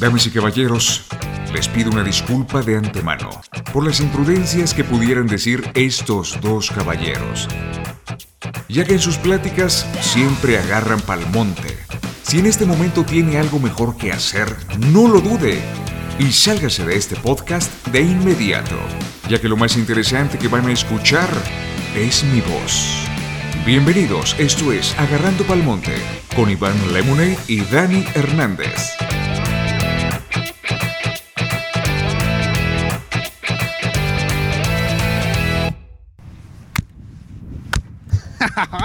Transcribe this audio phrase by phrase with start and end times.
[0.00, 1.02] Damas y caballeros,
[1.52, 3.28] les pido una disculpa de antemano
[3.70, 7.46] por las imprudencias que pudieran decir estos dos caballeros,
[8.66, 11.76] ya que en sus pláticas siempre agarran pal monte.
[12.22, 15.60] Si en este momento tiene algo mejor que hacer, no lo dude
[16.18, 18.78] y sálgase de este podcast de inmediato,
[19.28, 21.28] ya que lo más interesante que van a escuchar
[21.94, 23.04] es mi voz.
[23.66, 25.94] Bienvenidos, esto es Agarrando Palmonte
[26.34, 28.96] con Iván Lemonade y Dani Hernández.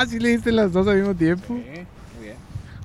[0.07, 1.53] ¿Sí le diste las dos al mismo tiempo?
[1.53, 1.85] muy bien.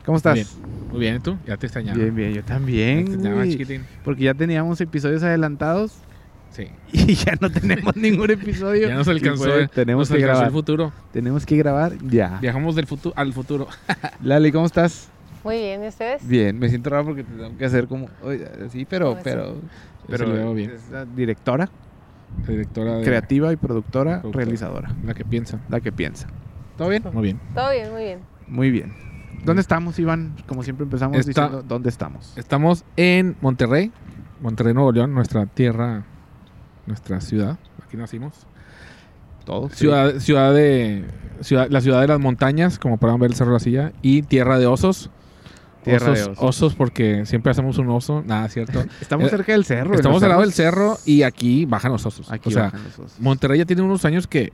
[0.05, 0.35] ¿Cómo estás?
[0.35, 0.47] Bien.
[0.91, 1.37] Muy bien, ¿y tú?
[1.47, 1.97] Ya te extrañaba.
[1.99, 3.05] Bien, bien, yo también.
[3.05, 3.51] Te extrañaba, güey.
[3.53, 3.83] chiquitín.
[4.05, 5.93] Porque ya teníamos episodios adelantados
[6.51, 6.67] Sí.
[6.93, 8.89] y ya no tenemos ningún episodio.
[8.89, 10.47] Ya nos alcanzó, pues, tenemos nos que alcanzó grabar.
[10.49, 10.93] el futuro.
[11.13, 12.39] Tenemos que grabar ya.
[12.41, 13.69] Viajamos del futuro al futuro.
[14.25, 15.09] Lali, ¿cómo estás?
[15.45, 16.27] Muy bien, ¿y ustedes?
[16.27, 18.09] Bien, me siento raro porque te tengo que hacer como.
[18.73, 19.17] Sí, pero.
[19.23, 19.61] Pero, Pero
[20.09, 20.71] pero lo veo bien.
[20.73, 21.71] es la directora,
[22.43, 24.45] La directora de creativa y productora, Productora.
[24.45, 24.95] realizadora.
[25.05, 25.61] la que piensa.
[25.69, 26.27] La que piensa.
[26.81, 27.03] ¿Todo bien?
[27.13, 27.41] Muy bien.
[27.55, 28.19] Todo bien, muy bien.
[28.49, 28.95] Muy bien.
[29.45, 30.35] ¿Dónde estamos, Iván?
[30.47, 32.33] Como siempre empezamos Está- diciendo, ¿dónde estamos?
[32.39, 33.93] Estamos en Monterrey,
[34.41, 36.05] Monterrey, Nuevo León, nuestra tierra,
[36.87, 37.59] nuestra ciudad.
[37.87, 38.33] Aquí nacimos.
[39.45, 39.75] Todos.
[39.75, 41.05] Ciudad, ciudad de,
[41.43, 44.23] ciudad, la ciudad de las montañas, como podrán ver el Cerro de la Silla, y
[44.23, 45.11] tierra de osos.
[45.85, 46.45] Tierra osos, de osos.
[46.45, 48.23] osos porque siempre hacemos un oso.
[48.27, 48.83] Nada, cierto.
[49.03, 49.95] Estamos Eh, cerca del cerro.
[49.95, 52.33] Estamos al lado del cerro y aquí bajan los osos.
[52.33, 53.21] Aquí o sea, bajan los osos.
[53.21, 54.51] Monterrey ya tiene unos años que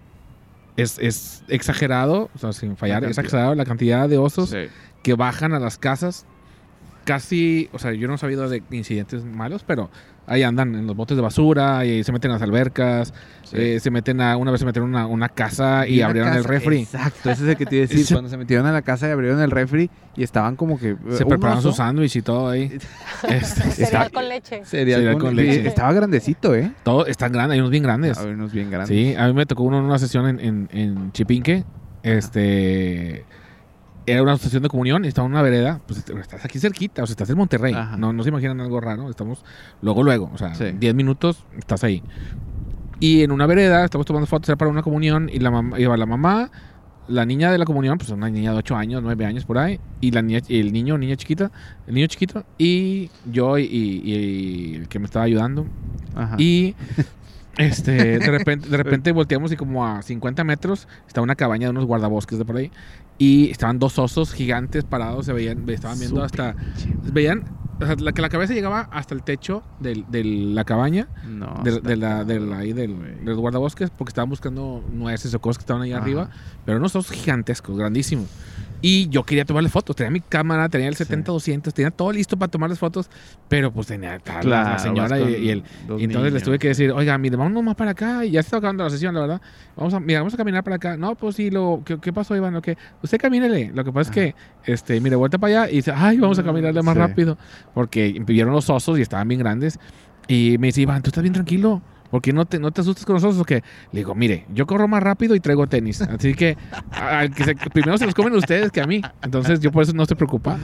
[0.76, 4.66] es, es exagerado, o sea, sin fallar, La es exagerado la cantidad de osos Sí.
[5.02, 6.26] que bajan a las casas.
[7.04, 9.90] Casi, o sea, yo no he sabido de incidentes malos, pero
[10.26, 13.12] ahí andan en los botes de basura y se meten a las albercas,
[13.44, 13.56] Sí.
[13.58, 16.32] eh, se meten a, una vez se metieron a una, una casa y una abrieron
[16.34, 16.80] el refri.
[16.80, 18.06] Exacto, ese es el que te iba a decir.
[18.12, 20.96] Cuando se metieron a la casa y abrieron el refri y estaban como que.
[21.12, 22.76] Se un prepararon su sándwich y todo ahí.
[23.28, 24.64] Este, Cereal con leche.
[24.64, 25.56] Cereal, Cereal con, con leche.
[25.58, 25.68] leche.
[25.68, 26.72] Estaba grandecito, ¿eh?
[26.82, 28.18] todo están grandes, hay unos bien grandes.
[28.18, 28.88] A ver, unos bien grandes.
[28.88, 31.64] Sí, a mí me tocó uno en una sesión en, en, en Chipinque.
[32.02, 33.24] Este.
[34.06, 35.80] Era una sesión de comunión y estaba en una vereda.
[35.86, 37.74] Pues estás aquí cerquita, o sea, estás en Monterrey.
[37.74, 37.96] Ajá.
[37.96, 39.10] No, no se imaginan algo raro.
[39.10, 39.44] Estamos
[39.82, 40.30] luego, luego.
[40.32, 40.66] O sea, Sí.
[40.78, 42.02] 10 minutos estás ahí.
[43.00, 45.28] Y en una vereda, estamos tomando fotos, era para una comunión.
[45.32, 46.50] Y la mamá, iba la mamá,
[47.08, 49.78] la niña de la comunión, pues una niña de 8 años, 9 años por ahí.
[50.00, 51.50] Y la niña, el niño niña chiquita,
[51.86, 52.44] el niño chiquito.
[52.58, 55.66] Y yo y, y- y el que me estaba ayudando.
[56.14, 56.36] Ajá.
[56.38, 56.74] Y
[57.58, 61.70] este, de repente, de repente volteamos y como a 50 metros está una cabaña de
[61.70, 62.70] unos guardabosques de por ahí.
[63.18, 66.54] Y estaban dos osos gigantes parados, se veían, estaban viendo hasta,
[67.12, 67.44] veían,
[67.80, 71.62] o sea, la, que la cabeza llegaba hasta el techo del- de la cabaña, No.
[71.64, 75.40] de, de la, de la- ahí del, de los guardabosques, porque estaban buscando nueces o
[75.40, 76.02] cosas que estaban ahí Ajá.
[76.02, 76.30] arriba,
[76.66, 78.26] pero unos osos gigantescos, grandísimos.
[78.82, 81.04] Y yo quería tomarle fotos, tenía mi cámara, tenía el Sí.
[81.04, 83.08] 70-200, tenía todo listo para tomarles fotos,
[83.48, 85.58] pero pues tenía Claro, la señora y, y el,
[85.98, 86.42] y entonces les niños.
[86.42, 88.24] tuve que decir, oiga, mire, vámonos más para acá.
[88.24, 89.40] Y ya se está acabando la sesión, la verdad.
[89.76, 90.96] Vamos a, mira, vamos a caminar para acá.
[90.96, 92.52] No, pues sí, lo, ¿qué, qué pasó, Iván?
[92.54, 93.72] Lo que, usted camínele.
[93.74, 94.34] Lo que pasa es que,
[94.70, 97.00] este, mire, vuelta para allá y dice, ay, vamos a caminarle más Sí.
[97.00, 97.38] rápido.
[97.74, 99.78] Porque vieron los osos y estaban bien grandes.
[100.28, 101.82] Y me dice, Iván, tú estás bien tranquilo.
[102.10, 103.44] ¿Por qué no te, no te asustas con los osos?
[103.46, 103.56] Que
[103.92, 106.00] le digo, mire, yo corro más rápido y traigo tenis.
[106.02, 106.56] Así que,
[106.92, 109.02] al que se- primero se los comen ustedes que a mí.
[109.22, 110.58] Entonces, yo por eso no estoy preocupado.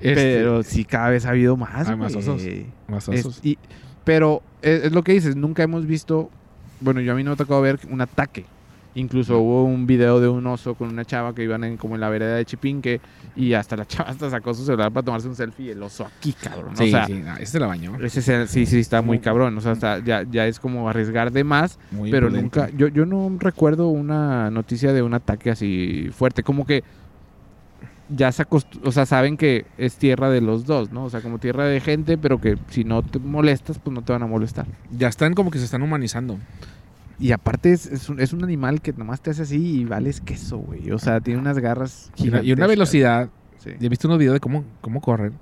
[0.00, 1.88] Este, Pero sí, cada vez ha habido más.
[1.88, 2.42] Hay más osos.
[2.88, 3.40] más Es- osos.
[3.44, 3.58] y-
[4.04, 6.30] pero es, es lo que dices, nunca hemos visto,
[6.80, 8.44] bueno, yo a mí no me ha tocado ver un ataque.
[8.96, 12.00] Incluso hubo un video de un oso con una chava que iban en, como en
[12.00, 13.00] la vereda de Chipinque
[13.36, 16.04] y hasta la chava hasta sacó su celular para tomarse un selfie y el oso
[16.06, 16.74] aquí, cabrón.
[16.76, 17.94] Sí, o sea, sí, se la bañó.
[18.02, 19.56] ese es- sí, sí está muy cabrón.
[19.56, 23.04] O sea, está- ya, ya es como arriesgar de más, Muy pero nunca, yo, yo
[23.06, 26.42] no recuerdo una noticia de un ataque así fuerte.
[26.42, 26.82] Como que
[28.08, 28.44] ya se
[28.84, 31.04] o sea, saben que es tierra de los dos, ¿no?
[31.04, 34.12] O sea, como tierra de gente, pero que si no te molestas, pues no te
[34.12, 34.66] van a molestar.
[34.96, 36.38] Ya están como que se están humanizando.
[37.18, 40.20] Y aparte es, es, un, es un animal que nomás te hace así y vales
[40.20, 40.90] queso, güey.
[40.90, 42.68] O sea, tiene unas garras una, y una gigantescas.
[42.68, 43.28] velocidad.
[43.58, 43.70] Sí.
[43.80, 45.32] He visto unos videos de cómo, cómo corren.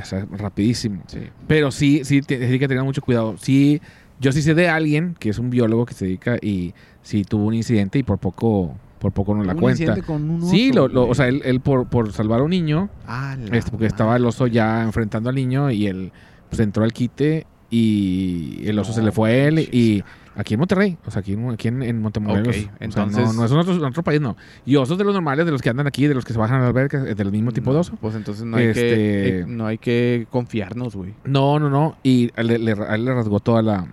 [0.00, 1.02] O sea, rapidísimo.
[1.06, 1.20] Sí.
[1.46, 3.36] Pero sí, sí, sí que tengan mucho cuidado.
[3.38, 3.80] Sí,
[4.20, 7.46] yo sí sé de alguien que es un biólogo que se dedica y sí tuvo
[7.46, 9.82] un incidente y por poco, por poco no la Un cuenta.
[9.82, 11.12] incidente con un Sí, oso, lo, lo- güey.
[11.12, 14.24] o sea, él, él por, por salvar a un niño, Ah, este, porque estaba el
[14.26, 16.10] oso ya enfrentando al niño y él
[16.48, 20.02] pues entró al quite y el oso No se le fue a él y
[20.36, 22.48] aquí en Monterrey, o sea, aquí en, aquí en, en Montemorelos.
[22.48, 24.36] Ok, o sea, entonces- no, no es en otro, otro país, no.
[24.66, 26.56] Y osos de los normales, de los que andan aquí, de los que se bajan
[26.56, 27.96] a las albercas, eh, del mismo tipo de oso.
[28.00, 31.14] Pues entonces no hay, Este- que, eh, no hay que confiarnos, güey.
[31.24, 31.96] No, no, no.
[32.02, 33.86] Y le- a él le rasgó toda la,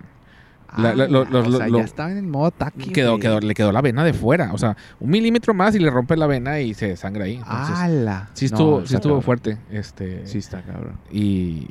[0.78, 2.92] La- la- Ah, lo- o sea, lo- ya estaba en modo ataque.
[2.92, 4.54] Quedó, quedó, le quedó la vena de fuera.
[4.54, 7.34] O sea, un milímetro más y le rompe la vena y se sangra ahí.
[7.34, 8.30] Entonces, ¡Hala!
[8.32, 9.58] sí estuvo, No, sí estuvo fuerte.
[9.70, 10.94] Este, Sí está cabrón.
[11.10, 11.68] y,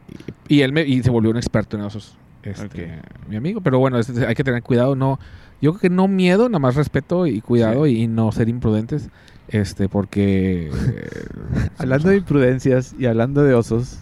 [0.48, 2.16] y él me, y se volvió un experto en osos.
[2.44, 3.00] Este.
[3.30, 3.62] Mi amigo.
[3.62, 3.98] Pero bueno,
[4.28, 4.96] hay que tener cuidado.
[4.96, 5.20] No,
[5.62, 9.10] yo creo que no miedo, nada más respeto y cuidado y, no ser imprudentes.
[9.48, 10.72] Este, porque.
[10.96, 14.00] eh, Hablando de imprudencias y hablando de osos,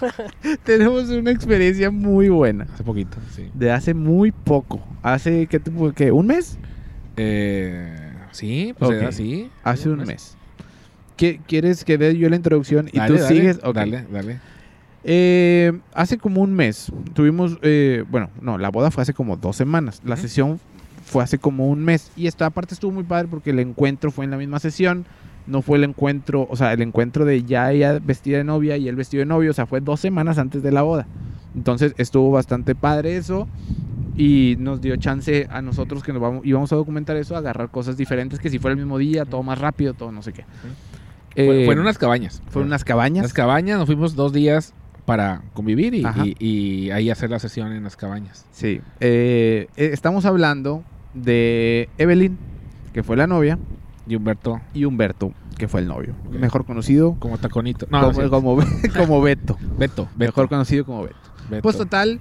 [0.64, 2.66] tenemos una experiencia muy buena.
[2.72, 3.50] Hace poquito, sí.
[3.54, 4.80] De hace muy poco.
[5.02, 6.58] Hace, ¿qué, puedo- qué, ¿Un mes?
[7.16, 9.50] Eh, sí, pues así.
[9.64, 10.36] Hace un mes.
[11.16, 13.60] ¿Qué- ¿Quieres que dé yo la introducción y Dale, tú dale, sigues?
[13.64, 13.74] Ok.
[13.74, 14.38] Dale, dale.
[15.04, 19.56] Eh, hace como un mes tuvimos, eh, bueno, no, la boda fue hace como dos
[19.56, 20.02] semanas.
[20.04, 20.60] La sesión
[21.04, 22.10] fue hace como un mes.
[22.16, 25.06] Y esta parte estuvo muy padre porque el encuentro fue en la misma sesión.
[25.46, 28.86] No fue el encuentro, o sea, el encuentro de ya ella vestida de novia y
[28.88, 29.50] él vestido de novio.
[29.50, 31.06] O sea, fue dos semanas antes de la boda.
[31.54, 33.48] Entonces estuvo bastante padre eso.
[34.16, 37.70] Y nos dio chance a nosotros que nos vamos, íbamos a documentar eso, a agarrar
[37.70, 40.44] cosas diferentes, que si fuera el mismo día, todo más rápido, todo no sé qué.
[41.36, 42.42] Fue, Eh, fue en unas cabañas.
[42.48, 43.22] fueron unas cabañas.
[43.22, 44.74] Las cabañas, nos fuimos dos días
[45.08, 46.22] para convivir y, Ajá.
[46.26, 48.44] y- y ahí hacer la sesión en las cabañas.
[48.52, 48.82] Sí.
[49.00, 50.84] Eh, eh, estamos hablando
[51.14, 52.36] de Evelyn,
[52.92, 53.58] que fue la novia,
[54.06, 56.14] Y Humberto, y Humberto, que fue el novio.
[56.30, 57.86] Mejor conocido como taconito.
[57.90, 58.68] No, no, como, sí.
[58.90, 59.56] como, como Beto.
[59.78, 60.08] Beto, Beto.
[60.18, 61.16] Mejor conocido como Beto.
[61.48, 61.62] Beto.
[61.62, 62.20] Pues total,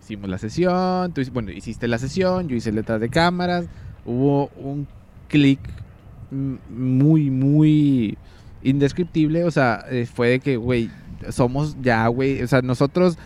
[0.00, 1.12] hicimos la sesión.
[1.12, 3.66] Tú, bueno, hiciste la sesión, yo hice letras de cámaras.
[4.04, 4.86] Hubo un
[5.28, 5.58] clic
[6.30, 8.16] muy, muy
[8.62, 9.42] indescriptible.
[9.44, 10.88] O sea, eh, fue de que, güey,
[11.30, 12.42] somos ya, güey.
[12.42, 13.18] O sea, nosotros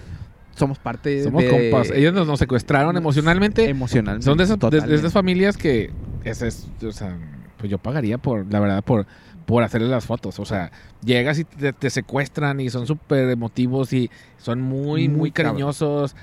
[0.57, 1.49] somos parte Somos de...
[1.71, 1.91] compas.
[1.91, 3.69] Ellos nos, nos secuestraron emocionalmente.
[3.69, 4.25] Emocionalmente.
[4.25, 5.91] Son de esas, de- esas familias que
[6.25, 7.17] ese es, o sea,
[7.59, 9.07] pues yo pagaría por, la verdad, por,
[9.47, 10.39] por hacerles las fotos.
[10.39, 10.71] O sea,
[11.05, 16.15] llegas y te, te secuestran y son súper emotivos y son muy, muy, cariñosos.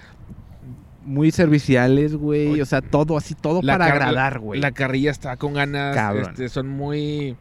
[1.05, 2.59] muy serviciales, güey.
[2.61, 4.59] O sea, todo así, todo la para agradar, güey.
[4.59, 5.97] La carrilla está con ganas.
[6.27, 7.35] Este, son muy,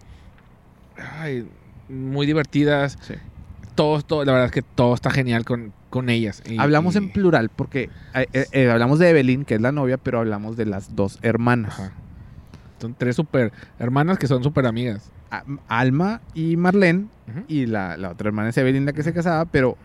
[1.18, 1.46] ay,
[1.88, 2.96] muy divertidas.
[3.02, 3.14] Sí.
[3.76, 6.42] Todo, todo, la verdad es que todo está genial con, con ellas.
[6.48, 9.70] Y- Hablamos y- en plural porque eh, eh, eh, hablamos de Evelyn, que es la
[9.70, 11.78] novia, pero hablamos de las dos hermanas.
[11.78, 11.92] Ajá.
[12.80, 15.10] Son tres super hermanas que son súper amigas.
[15.30, 17.06] A- Alma y Marlene,
[17.48, 19.76] y la, la otra hermana es Evelyn, la que se casaba, pero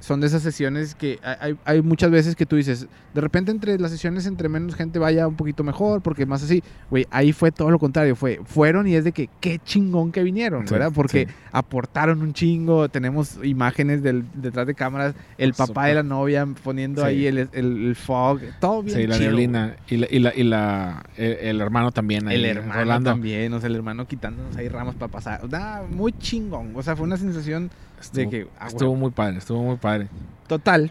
[0.00, 3.78] son de esas sesiones que hay, hay- muchas veces que tú dices, de repente entre
[3.78, 7.50] las sesiones, entre menos gente vaya un poquito mejor, porque más así, güey, ahí fue
[7.50, 10.92] todo lo contrario, fue, fueron y es de que qué chingón que vinieron, Sí, ¿verdad?
[10.94, 11.34] Porque sí.
[11.50, 17.02] aportaron un chingo, tenemos imágenes del, detrás de cámaras, el papá de la novia poniendo
[17.02, 17.08] Sí.
[17.08, 19.76] ahí el, el, el fog, todo bien Sí, la chido, neblina.
[19.88, 22.28] Y, la, y, la, y la- el, el hermano también.
[22.28, 23.10] ahí, El hermano Rolando.
[23.10, 25.48] también, o sea, el hermano quitándonos ahí ramas para pasar.
[25.50, 26.72] Nada, muy chingón.
[26.76, 28.48] O sea, fue una sensación Estuvo, que.
[28.58, 30.08] ah, estuvo muy padre, estuvo muy padre.
[30.46, 30.90] Total.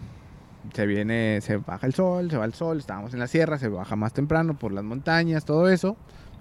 [0.74, 2.78] Se viene, se baja el sol, se va el sol.
[2.78, 5.96] Estábamos en la sierra, se baja más temprano por las montañas, todo eso.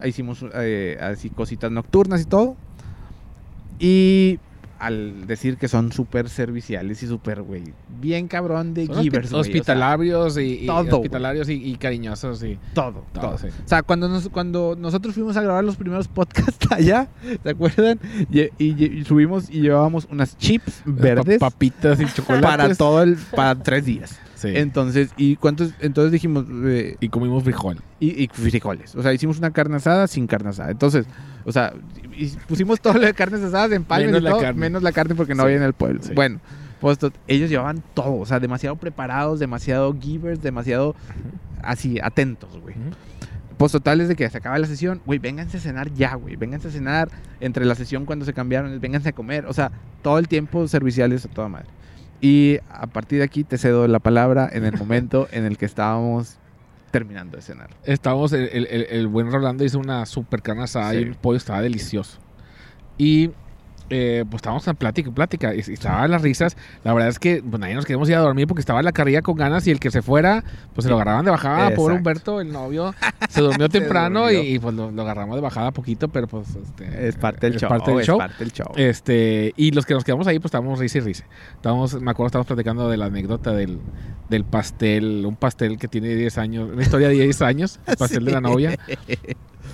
[0.04, 2.56] Hicimos eh, así cositas nocturnas y todo.
[3.78, 4.40] Y
[4.78, 7.62] al decir que son súper serviciales y súper, güey,
[8.00, 10.92] bien cabrón de Son givers, o sea, hospitalarios y, y todo, güey.
[10.94, 13.38] hospitalarios y, y cariñosos y todo, todo, todo.
[13.38, 13.46] sí.
[13.48, 17.08] O sea, cuando, nos, cuando nosotros fuimos a grabar los primeros podcasts allá,
[17.42, 17.98] ¿se acuerdan?
[18.58, 22.46] Y, subimos y llevábamos unas chips verdes Pa- papitas y chocolates.
[22.48, 24.18] para todo el, para tres días.
[24.34, 24.48] Sí.
[24.54, 25.70] Entonces, ¿y cuántos?
[25.80, 27.78] Entonces dijimos, eh, y comimos frijol.
[27.98, 28.94] y, y frijoles.
[28.94, 30.70] O sea, hicimos una carne asada sin carne asada.
[30.70, 31.06] Entonces,
[31.46, 31.72] o sea,
[32.16, 34.60] y pusimos todo lo de carnes asadas en palmes Menos y la todo, carne.
[34.60, 36.00] menos la carne porque no Sí, había en el pueblo.
[36.02, 36.12] sí.
[36.14, 36.40] Bueno,
[36.80, 36.98] pues
[37.28, 40.94] ellos llevaban todo, o sea, demasiado preparados, demasiado givers, demasiado
[41.62, 42.74] así, atentos, güey.
[42.76, 42.90] Ujú.
[43.56, 46.36] Pues total es de que se acaba la sesión, güey, vénganse a cenar ya, güey,
[46.36, 47.08] vénganse a cenar
[47.40, 51.24] entre la sesión cuando se cambiaron, vénganse a comer, o sea, todo el tiempo serviciales
[51.24, 51.66] a toda madre.
[52.20, 55.64] Y a partir de aquí te cedo la palabra en el momento en el que
[55.64, 56.36] estábamos
[56.90, 57.70] terminando de cenar.
[57.84, 61.60] Estábamos, el, el- el- buen Rolando hizo una super carne asada y el pollo estaba
[61.62, 62.18] delicioso.
[62.98, 63.30] Y
[63.90, 66.56] eh, pues estábamos en plática plática y, estaban las risas.
[66.84, 69.22] La verdad es que pues, nadie nos queríamos ir a dormir porque estaba la carrilla
[69.22, 71.70] con ganas y el que se fuera, pues se lo agarraban de bajada.
[71.74, 71.94] Pobre.
[71.94, 72.94] Humberto, el novio,
[73.28, 74.42] se durmió Se temprano durmió.
[74.42, 77.56] Y, y, pues lo, lo agarramos de bajada poquito, pero pues este, Es parte del
[77.56, 77.68] es show.
[77.68, 78.18] parte del es show.
[78.18, 78.72] parte del show.
[78.76, 81.24] Este, y los que nos quedamos ahí, pues estábamos risa y risa.
[81.54, 83.78] Estábamos, me acuerdo, estábamos platicando de la anécdota del,
[84.28, 88.24] del pastel, un pastel que tiene 10 años, una historia de 10 años, el pastel
[88.24, 88.78] de la novia.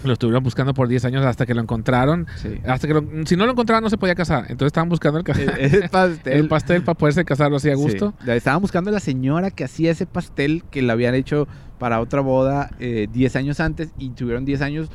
[0.05, 2.27] Lo estuvieron buscando por 10 años hasta que lo encontraron.
[2.37, 2.59] Sí.
[2.67, 4.43] Hasta que lo- si no lo encontraban, no se podía casar.
[4.49, 5.25] Entonces estaban buscando el,
[5.59, 6.33] El pastel.
[6.33, 8.15] el pastel para poderse casarlo así a gusto.
[8.25, 8.31] Sí.
[8.33, 11.47] Estaban buscando a la señora que hacía ese pastel que le habían hecho
[11.79, 14.89] para otra boda eh, 10 años antes y tuvieron 10 años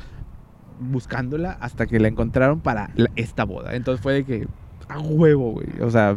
[0.80, 3.74] buscándola hasta que la encontraron para la- esta boda.
[3.74, 4.48] Entonces fue de que
[4.88, 5.66] a huevo, güey.
[5.82, 6.16] O sea,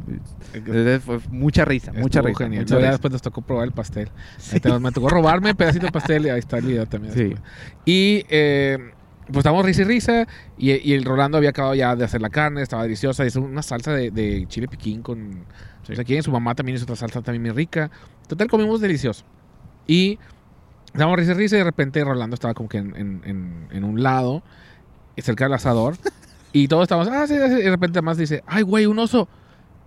[1.03, 2.43] fue mucha risa, mucha Estuvo risa.
[2.45, 2.63] genial.
[2.63, 2.89] mucha risa.
[2.91, 4.09] después nos tocó probar el pastel.
[4.53, 7.13] Ahí te- me tocó robarme un pedacito de pastel y ahí está el video también.
[7.13, 7.23] Sí.
[7.25, 7.41] después.
[7.85, 8.77] Y eh,
[9.27, 10.27] pues estábamos risa y risa.
[10.57, 13.25] Y, y el Rolando había acabado ya de hacer la carne, estaba deliciosa.
[13.25, 15.45] Hizo una salsa de, de chile piquín con.
[15.85, 15.93] Sí.
[15.93, 17.89] O sea, aquí su mamá también hizo otra salsa también muy rica.
[18.27, 19.25] Total, comimos delicioso.
[19.87, 20.17] Y
[20.85, 21.55] estábamos risa y risa.
[21.55, 24.43] Y de repente Rolando estaba como que en, en- en- en un lado,
[25.17, 25.95] cerca del asador.
[26.53, 29.27] y todos estábamos, ah, sí, sí", Y de repente más dice, ay, güey, un oso.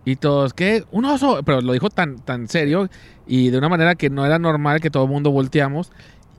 [0.07, 0.85] Y todos, ¿qué?
[0.91, 1.41] ¿Un oso?
[1.45, 2.89] Pero lo dijo tan, tan serio
[3.27, 5.91] y de una manera que no era normal que todo el mundo volteamos.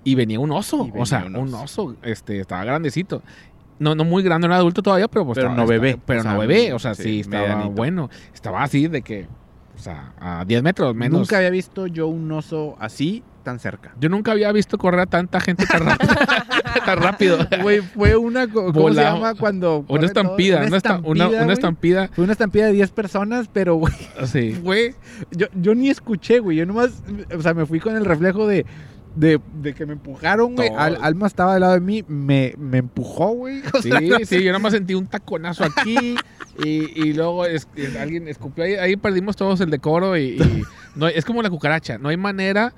[0.03, 0.85] Y venía un oso.
[0.85, 1.63] Venía o sea, un un oso.
[1.85, 1.95] oso.
[2.03, 3.23] Este, estaba grandecito.
[3.79, 5.89] No, no muy grande, no era adulto todavía, pero pues Pero estaba- no bebé.
[5.89, 6.73] estaba- pero O sea, no bebé.
[6.73, 7.71] O sea, sí, sí, estaba medianito.
[7.71, 8.09] bueno.
[8.33, 9.25] Estaba así de que,
[9.75, 11.19] o sea, a 10 metros menos.
[11.19, 13.93] Nunca había visto yo un oso así tan cerca.
[13.97, 16.13] Yo nunca había visto correr a tanta gente tan rápido.
[16.85, 17.37] tan rápido.
[17.61, 18.47] Güey, fue una.
[18.51, 19.85] ¿Cómo se llama cuando.?
[19.87, 20.75] Una estampida, una,
[21.53, 22.09] estampida.
[22.13, 23.93] Fue una estampida de 10 personas, pero, güey,
[24.25, 24.51] Sí.
[24.61, 24.93] güey,
[25.31, 26.57] yo, yo ni escuché, güey.
[26.57, 27.01] Yo nomás,
[27.33, 28.65] o sea, me fui con el reflejo de,
[29.15, 30.69] de, de que me empujaron, güey.
[30.77, 33.61] Al- Alma estaba al lado de mí, me, me empujó, güey.
[33.73, 34.43] O Sí, no sí, sé.
[34.43, 36.15] yo nomás sentí un taconazo aquí
[36.63, 40.63] y, y luego es- es- alguien escupió ahí, ahí perdimos todos el decoro y, y
[40.95, 42.73] no, es como la cucaracha, no hay manera,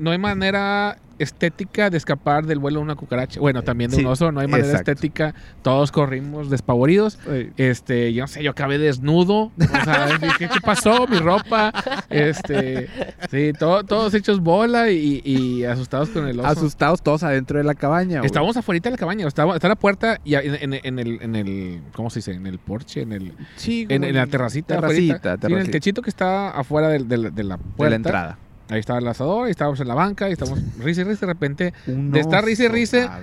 [0.00, 4.06] no hay manera estética de escapar del vuelo de una cucaracha, bueno, también de un
[4.06, 4.90] oso, no hay manera exacto.
[4.92, 7.18] estética, todos corrimos despavoridos,
[7.58, 11.06] este, yo no sé, yo acabé desnudo, o sea, ¿qué pasó?
[11.08, 11.74] Mi ropa,
[12.08, 12.88] este,
[13.30, 16.48] sí, todo- todos hechos bola y, y asustados con el oso.
[16.48, 18.26] Asustados todos adentro de la cabaña, güey.
[18.26, 21.36] Estábamos afuera de la cabaña, estaba, está la puerta y en, en- en el, en
[21.36, 22.32] el, ¿cómo se dice?
[22.32, 24.76] En el porche, en el, Sí, en, en la terracita.
[24.76, 27.90] Terracita, en el techito que está afuera del- del- de, la de puerta.
[27.90, 28.38] la entrada.
[28.70, 31.26] Ahí estaba el asador, ahí estábamos en la banca, ahí estábamos risa y risa.
[31.26, 33.20] De repente, Un De estar risa y risa,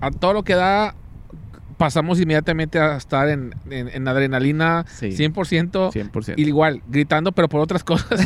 [0.00, 0.94] a todo lo que da,
[1.78, 5.08] pasamos inmediatamente a estar en, en- en adrenalina Sí.
[5.12, 5.90] 100%.
[5.92, 6.34] 100%.
[6.36, 8.20] Y igual, gritando, pero por otras cosas.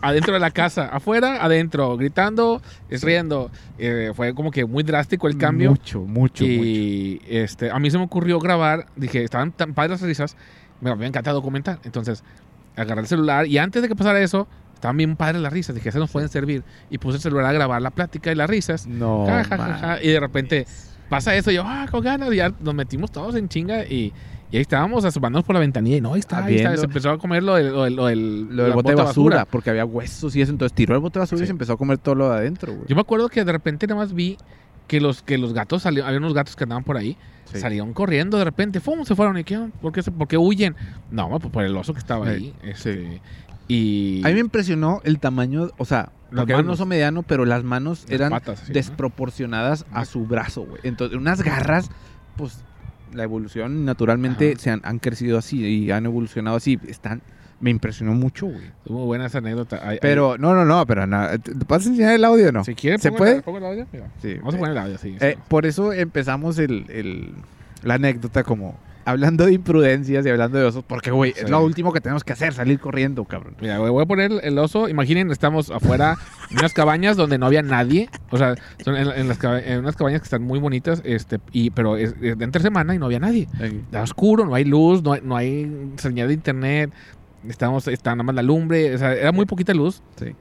[0.00, 3.50] adentro de la casa, afuera, adentro, gritando, es riendo.
[3.78, 5.70] Eh, fue como que muy drástico el cambio.
[5.70, 6.44] Mucho, mucho, mucho.
[6.44, 10.36] y este, a mí se me ocurrió grabar, dije, estaban tan padres las risas,
[10.80, 11.78] me, me encanta documentar.
[11.84, 12.22] Entonces,
[12.76, 15.88] agarré el celular y antes de que pasara eso, estaban bien padres las risas, dije,
[15.88, 16.62] esas nos pueden servir.
[16.90, 18.86] Y puse el celular a grabar la plática y las risas.
[18.86, 19.80] No, Ja, ja, ja, man.
[19.80, 20.66] ja, y de repente
[21.08, 24.12] pasa eso, y yo, ah, con ganas, y ya nos metimos todos en chinga y,
[24.50, 26.80] y ahí estábamos asomándonos por la ventanilla y no, ahí está, ahí está, Viendo.
[26.80, 29.44] se empezó a comer lo del, lo del, lo del, Lo del bote de basura,
[29.44, 30.50] porque había huesos y eso.
[30.52, 31.46] Entonces tiró el bote de basura y Sí.
[31.46, 32.86] se empezó a comer todo lo de adentro, güey.
[32.88, 34.36] Yo me acuerdo que de repente nada más vi
[34.86, 37.58] que los, que los gatos salieron, había unos gatos que andaban por ahí, Sí.
[37.60, 39.04] salieron corriendo de repente, ¡fum!
[39.04, 39.68] se fueron y ¿qué?
[39.82, 40.74] ¿Por qué, se- por qué huyen?
[41.10, 42.54] No, pues por el oso que estaba Sí, ahí.
[42.62, 43.20] Este,
[43.68, 46.80] Y A mí me impresionó el tamaño, o sea, Las porque era un manos.
[46.80, 48.74] oso mediano, pero las manos las eran patas, así, ¿no?
[48.74, 50.80] desproporcionadas a su brazo, güey.
[50.84, 51.90] Entonces, unas garras,
[52.36, 52.58] pues
[53.12, 54.60] la evolución naturalmente Ajá.
[54.60, 56.78] se han, han crecido así y han evolucionado así.
[56.88, 57.22] Están,
[57.60, 58.66] me impresionó mucho, güey.
[58.66, 59.80] Estuvo buena esa anécdota.
[59.88, 61.38] Hay- Pero, no, no, no, pero nada.
[61.38, 62.64] ¿Te te puedes enseñar el audio o no?
[62.64, 63.36] si quieres, ¿Se puede?
[63.46, 63.86] el- el audio?
[63.92, 64.34] Mira, Sí.
[64.38, 65.16] Vamos a poner el audio, sí.
[65.20, 65.42] Eh, sí.
[65.48, 67.32] por eso empezamos el, el-
[67.82, 71.40] la anécdota como hablando de imprudencias y hablando de osos, porque, güey, Sí.
[71.44, 73.54] es lo último que tenemos que hacer, salir corriendo, cabrón.
[73.60, 74.88] Mira, voy voy a poner el oso.
[74.88, 76.16] Imaginen, estamos afuera
[76.50, 78.08] en unas cabañas donde no había nadie.
[78.30, 81.70] O sea, son en, en las en unas cabañas que están muy bonitas, este, y,
[81.70, 83.48] pero es, es de entre semana y no había nadie.
[83.60, 86.90] Está oscuro, no hay luz, no hay, no hay señal de internet.
[87.48, 90.02] Estamos, está nada más la lumbre, o sea, era muy poquita luz.
[90.16, 90.34] Sí.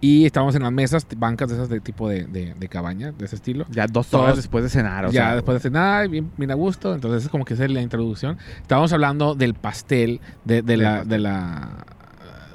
[0.00, 3.24] Y estábamos en las mesas, bancas de esas de tipo de, de, de cabaña, de
[3.24, 3.66] ese estilo.
[3.70, 6.50] Ya dos Todos- horas después de cenar, o ya sea, después de cenar, bien, bien
[6.52, 6.94] a gusto.
[6.94, 8.38] Entonces es como que esa es la introducción.
[8.62, 11.08] Estábamos hablando del pastel, de, de Del la, pastel.
[11.08, 11.86] de la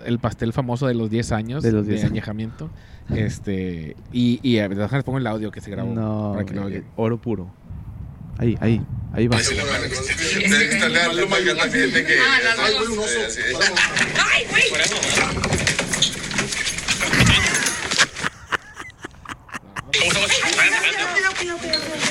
[0.06, 2.12] el pastel famoso de los 10 años De de, los 10 años.
[2.12, 2.70] añejamiento.
[3.14, 5.94] Este, y, y a ver, déjame pongo el audio que se grabó.
[5.94, 6.90] No, para que lo güey, oigan.
[6.96, 7.50] oro puro.
[8.38, 8.82] Ahí, ahí,
[9.14, 9.38] ahí va.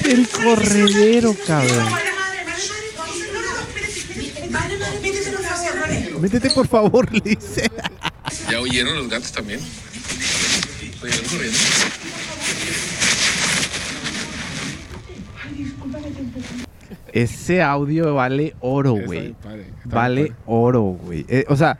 [0.04, 1.88] El corredero, cabrón.
[6.20, 7.68] Métete, por favor, le dice.
[8.50, 9.60] ¿Ya oyeron los gatos también?
[11.02, 11.58] Oyeron corriendo.
[17.12, 19.34] Ese audio vale oro, güey.
[19.44, 20.32] Vale padre.
[20.46, 21.26] oro, güey.
[21.28, 21.78] Eh, o sea,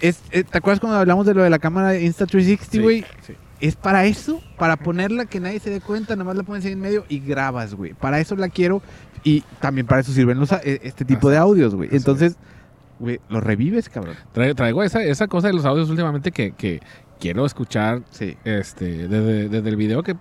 [0.00, 3.04] es, eh, ¿te acuerdas cuando hablamos de lo de la cámara Insta360, Sí, güey?
[3.26, 3.34] sí.
[3.60, 6.72] Es para eso, para ponerla que nadie se dé cuenta, nada más la pones ahí
[6.72, 7.92] en medio y grabas, güey.
[7.94, 8.82] Para eso la quiero
[9.22, 11.90] y también para eso sirven los, eh, este tipo de audios, güey.
[11.92, 12.36] Entonces,
[12.98, 14.16] güey, lo revives, cabrón.
[14.32, 16.80] Traigo, traigo esa, esa cosa de los audios últimamente que, que
[17.18, 18.36] quiero escuchar Sí.
[18.44, 20.16] este, desde, desde el video que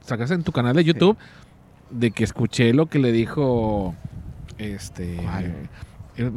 [0.00, 1.16] sacaste en tu canal de YouTube,
[1.90, 3.94] de que escuché lo que le dijo
[4.56, 5.18] este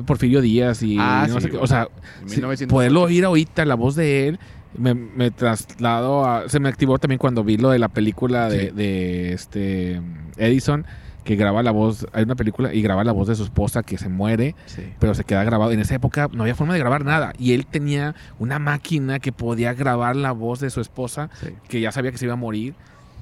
[0.05, 1.57] Porfirio Díaz y Ah, no sí, sé qué.
[1.57, 1.87] O sea,
[2.21, 2.73] En sí, 1900.
[2.73, 4.39] poderlo oír ahorita, la voz de él,
[4.77, 6.47] me, me traslado a...
[6.49, 8.75] Se me activó también cuando vi lo de la película de, Sí.
[8.75, 10.01] de este
[10.37, 10.85] Edison,
[11.23, 13.97] que graba la voz, hay una película y graba la voz de su esposa que
[13.97, 14.83] se muere, Sí.
[14.99, 15.71] pero se queda grabado.
[15.71, 19.31] En esa época no había forma de grabar nada y él tenía una máquina que
[19.31, 21.47] podía grabar la voz de su esposa, Sí.
[21.67, 22.75] que ya sabía que se iba a morir.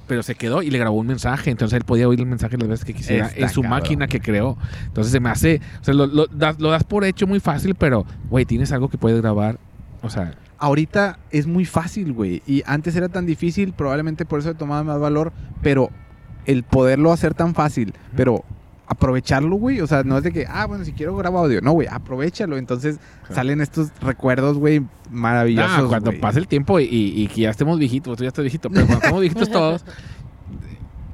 [0.06, 1.50] Pero se quedó y le grabó un mensaje.
[1.50, 3.80] Entonces él podía oír el mensaje las veces que quisiera Está en su cabrón.
[3.80, 4.58] máquina que creó.
[4.84, 5.62] Entonces se me hace.
[5.80, 8.90] O sea, lo, lo das, lo das por hecho muy fácil, pero, güey, tienes algo
[8.90, 9.58] que puedes grabar.
[10.02, 12.42] O sea, Ahorita es muy fácil, güey.
[12.46, 15.32] Y antes era tan difícil, probablemente por eso le tomaba más valor.
[15.62, 15.90] Pero
[16.46, 18.44] el poderlo hacer tan fácil, pero
[18.86, 19.80] aprovecharlo, güey.
[19.80, 21.60] O sea, no es de que, ah, bueno, si quiero grabo audio.
[21.60, 22.56] No, güey, aprovechalo.
[22.56, 23.34] Entonces Claro.
[23.34, 25.70] salen estos recuerdos, güey, maravillosos.
[25.84, 28.86] ah, cuando pase el tiempo y, y- ya estemos viejitos, tú ya estás viejito, pero
[28.86, 29.84] cuando estemos viejitos todos,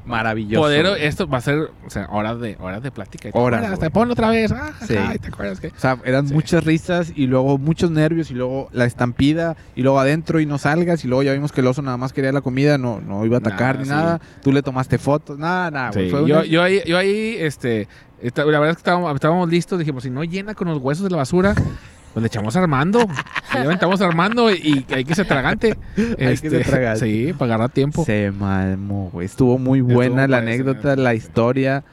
[0.07, 0.63] Maravilloso.
[0.63, 3.31] poder, esto va a ser, o sea, horas de, horas de plática.
[3.31, 3.79] ¿Te Horas, acuerdas?
[3.81, 4.51] Te ponlo otra vez.
[4.53, 4.95] Ah, Sí.
[5.21, 5.69] ¿Te acuerdas que?
[5.69, 6.35] O sea, eran Sí.
[6.35, 10.59] muchas risas y luego muchos nervios y luego la estampida y luego adentro y no
[10.59, 13.25] salgas y luego ya vimos que el oso nada más quería la comida, no, no
[13.25, 13.91] iba a atacar Nah, ni sí.
[13.91, 14.21] nada.
[14.43, 17.87] Tú le tomaste fotos, nada, nada, Fue yo, una- yo ahí, yo ahí, este,
[18.23, 21.11] la verdad es que estábamos, estábamos listos, dijimos, si no llena con los huesos de
[21.11, 21.55] la basura,
[22.13, 23.07] pues le echamos a Armando.
[23.55, 25.77] Le aventamos a Armando y hay que ser tragante.
[25.97, 27.01] que ser tragante.
[27.07, 28.05] Sí, para agarrar tiempo.
[28.05, 29.27] Se mamó, güey.
[29.27, 31.85] Estuvo muy Estuvo buena la anécdota, la historia.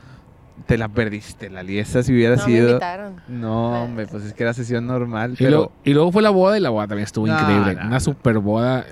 [0.66, 2.70] Te la perdiste, la liesta si hubiera No me sido.
[2.72, 3.22] invitaron.
[3.28, 5.50] No, hombre, pues es que era sesión normal, Y, pero.
[5.52, 7.76] luego, y luego fue la boda y la boda también estuvo No, increíble.
[7.76, 8.00] no, Una no.
[8.00, 8.86] super boda.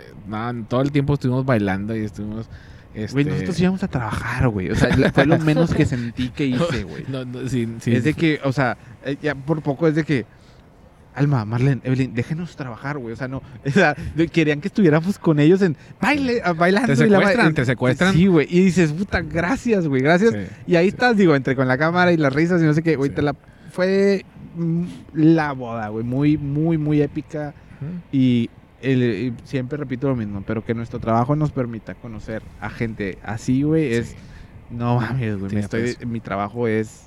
[0.69, 2.47] Todo el tiempo estuvimos bailando y estuvimos...
[2.93, 3.11] Este...
[3.13, 4.69] Güey, nosotros íbamos a trabajar, güey.
[4.71, 7.03] O sea, fue lo menos que sentí que hice, güey.
[7.09, 7.93] No, no, sí, sí.
[7.93, 10.25] Es de que, o sea, eh, ya por poco es de que.
[11.15, 13.13] Alma, Marlene, Evelyn, déjenos trabajar, güey.
[13.13, 13.41] O sea, no.
[13.65, 13.95] O sea,
[14.31, 16.93] querían que estuviéramos con ellos en baile, bailando.
[16.95, 18.13] Te y la- secuestran, te secuestran.
[18.13, 18.47] Sí, güey.
[18.49, 20.31] Y dices, puta, gracias, güey, gracias.
[20.33, 20.89] Sí, Y ahí sí.
[20.89, 23.15] estás, digo, entre con la cámara y las risas y no sé qué, güey, Sí.
[23.15, 23.35] te la.
[23.71, 26.03] Fue mm, la boda, güey.
[26.03, 27.53] Muy, muy, muy épica.
[28.11, 28.49] Y,
[28.81, 33.63] el- siempre repito lo mismo, pero que nuestro trabajo nos permita conocer a gente así,
[33.63, 34.07] güey, es.
[34.09, 34.15] Sí.
[34.71, 35.49] No mames, güey.
[35.49, 37.03] Sí, me estoy, mi trabajo es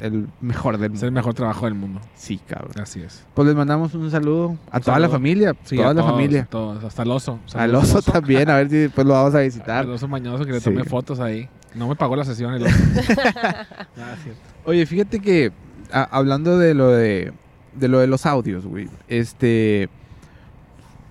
[0.00, 1.18] el mejor del Es el mundo.
[1.20, 2.00] mejor trabajo del mundo.
[2.14, 2.72] Sí, cabrón.
[2.82, 3.24] Así es.
[3.34, 6.46] Pues les mandamos un saludo a toda la familia, Sí, toda a la todos, familia.
[6.50, 7.38] todos, hasta el oso.
[7.54, 9.78] Al oso también, a ver si después lo vamos a visitar.
[9.84, 10.64] Al oso mañoso que le Sí.
[10.70, 11.48] tomé fotos ahí.
[11.74, 12.76] No me pagó la sesión el oso.
[13.96, 14.40] Nada, cierto.
[14.64, 15.52] Oye, fíjate que
[15.92, 17.32] a- hablando de lo de,
[17.74, 19.88] de lo de los audios, güey, este,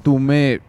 [0.04, 0.62] tú me,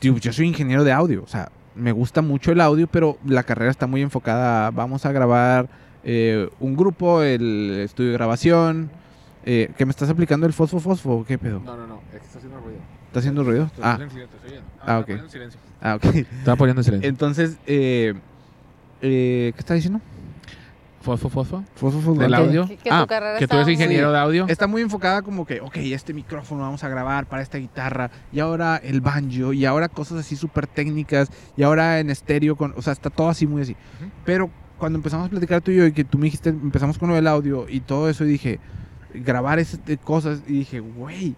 [0.00, 3.42] tío, yo soy ingeniero de audio, o sea, me gusta mucho el audio, pero la
[3.44, 5.68] carrera está muy enfocada, a, vamos a grabar
[6.10, 8.90] eh, un grupo, el estudio de grabación,
[9.44, 11.12] eh, ¿qué me estás aplicando el fosfo fosfo?
[11.16, 11.60] o ¿Qué pedo?
[11.60, 12.00] No, no, no.
[12.14, 12.78] Es que está haciendo ruido.
[13.08, 13.64] ¿Está haciendo ruido?
[13.64, 14.68] Estoy Ah, en silencio, estoy oyendo.
[14.80, 15.04] Ah, estaba ok.
[15.06, 15.60] poniendo en silencio.
[15.82, 16.04] ah, ok.
[16.38, 17.08] Estaba poniendo en silencio.
[17.10, 18.14] Entonces, eh,
[19.02, 20.00] eh, ¿qué está diciendo?
[21.00, 21.62] Fosfo, fosfo.
[21.76, 22.20] Fosfo fosfo.
[22.20, 22.36] ¿Del ¿qué?
[22.36, 22.66] audio?
[22.66, 24.46] Que, que Ah, tu carrera Que tú eres muy- ingeniero de audio.
[24.48, 28.40] Está muy enfocada como que, ok, este micrófono vamos a grabar para esta guitarra, y
[28.40, 32.82] ahora el banjo, y ahora cosas así súper técnicas, y ahora en estéreo, con, o
[32.82, 33.76] sea, está todo así muy así.
[34.24, 37.08] Pero cuando empezamos a platicar tú y yo, y que tú me dijiste, empezamos con
[37.08, 38.60] lo del audio y todo eso, y dije,
[39.12, 41.34] grabar esas cosas, y dije, güey,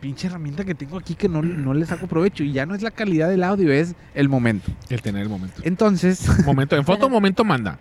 [0.00, 2.82] pinche herramienta que tengo aquí que no, no le saco provecho, y ya no es
[2.82, 4.70] la calidad del audio, es el momento.
[4.88, 5.62] El tener el momento.
[5.64, 6.76] Entonces, momento.
[6.76, 7.78] En foto, momento manda.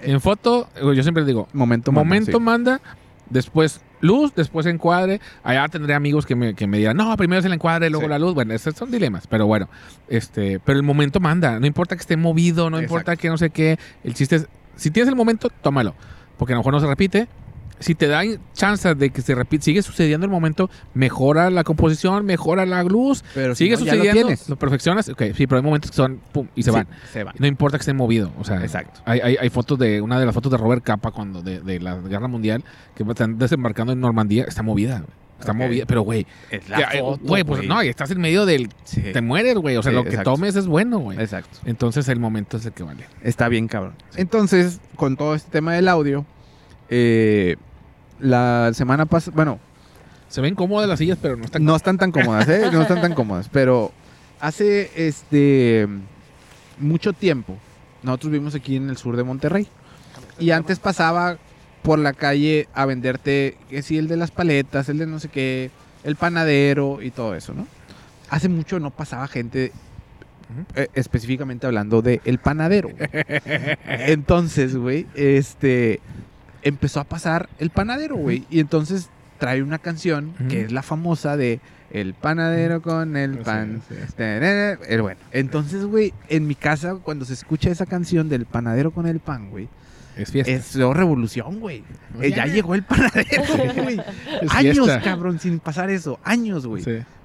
[0.00, 2.44] En foto, yo siempre digo, momento, manda, momento sí.
[2.44, 2.80] manda,
[3.30, 5.20] después luz, después encuadre.
[5.42, 8.10] Allá tendré amigos que me, que me dirán, no, primero es el encuadre, luego Sí.
[8.10, 8.34] la luz.
[8.34, 9.68] Bueno, esos son dilemas, pero bueno.
[10.08, 11.58] este Pero el momento manda.
[11.58, 13.78] No importa que esté movido, no importa que no sé qué.
[14.04, 15.94] El chiste es, si tienes el momento, tómalo.
[16.36, 17.28] Porque a lo mejor no se repite.
[17.82, 22.24] Si te dan chance de que se repite, sigue sucediendo el momento, mejora la composición,
[22.24, 25.08] mejora la luz, Pero si sigue no, ya lo sucediendo, lo, perfeccionas.
[25.08, 26.86] Ok, sí, pero hay momentos que son, pum, y se Sí, van.
[27.12, 27.34] Se van.
[27.38, 28.32] No importa que estén movido.
[28.38, 29.00] O sea, Exacto.
[29.04, 31.80] hay, hay, hay fotos de una de las fotos de Robert Capa cuando de, de
[31.80, 32.64] la guerra mundial
[32.94, 34.44] que están desembarcando en Normandía.
[34.46, 35.04] Está movida.
[35.40, 35.86] Está movida.
[35.86, 38.68] Pero, güey, Es que, eh, güey, pues no, estás en medio del.
[38.84, 39.02] Sí.
[39.12, 39.76] Te mueres, güey.
[39.76, 40.30] O sea, Sí, lo que exacto.
[40.34, 41.18] tomes es bueno, güey.
[41.18, 41.58] Exacto.
[41.64, 43.06] Entonces el momento es el que vale.
[43.22, 43.94] Está bien, cabrón.
[44.16, 46.24] Entonces, con todo este tema del audio,
[46.90, 47.56] eh,
[48.22, 49.58] la semana pasada, bueno,
[50.28, 51.64] Se ven cómodas las sillas, pero no están.
[51.64, 52.70] no están tan cómodas, ¿eh?
[52.72, 53.92] No están tan cómodas, pero
[54.40, 55.86] hace este
[56.78, 57.56] mucho tiempo,
[58.02, 59.68] nosotros vivimos aquí en el sur de Monterrey.
[60.38, 61.36] Y antes pasaba
[61.82, 65.28] por la calle a venderte, que sí, el de las paletas, el de no sé
[65.28, 65.70] qué,
[66.04, 67.66] el panadero y todo eso, ¿no?
[68.30, 69.72] Hace mucho no pasaba gente,
[70.74, 72.88] eh, específicamente hablando de el panadero.
[73.86, 76.00] Entonces, güey, este,
[76.62, 78.46] empezó a pasar el panadero, güey.
[78.50, 83.82] Y entonces trae una canción que es la famosa de El panadero con el pan.
[83.88, 84.12] sí, sí.
[84.16, 85.20] Tarara, El bueno.
[85.32, 89.50] Entonces, güey, en mi casa, cuando se escucha esa canción del panadero con el pan,
[89.50, 89.68] güey,
[90.16, 90.52] Es fiesta.
[90.52, 91.84] Es revolución, güey.
[92.18, 92.28] Oye.
[92.28, 93.42] Eh, ya llegó el panadero,
[93.82, 94.00] güey.
[94.50, 96.18] Años, cabrón, sin pasar eso.
[96.24, 96.84] Años, güey.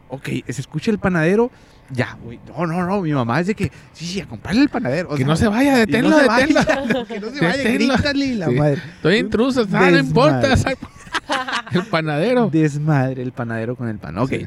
[0.09, 1.51] Ok, se escucha el panadero.
[1.91, 2.39] Ya, güey.
[2.47, 3.01] No, no, no.
[3.01, 5.07] Mi mamá es de que, sí, sí, a comprarle el panadero.
[5.09, 7.05] O Que sea, no se vaya, y no deténlo, deténlo.
[7.07, 7.93] que no se vaya, Deténlo.
[7.93, 8.55] grítale la Sí.
[8.55, 8.81] madre.
[8.95, 10.53] Estoy intruso, ah, no importa.
[11.71, 12.49] El panadero.
[12.49, 14.17] Desmadre el panadero con el pan.
[14.17, 14.29] Ok.
[14.29, 14.45] Sí.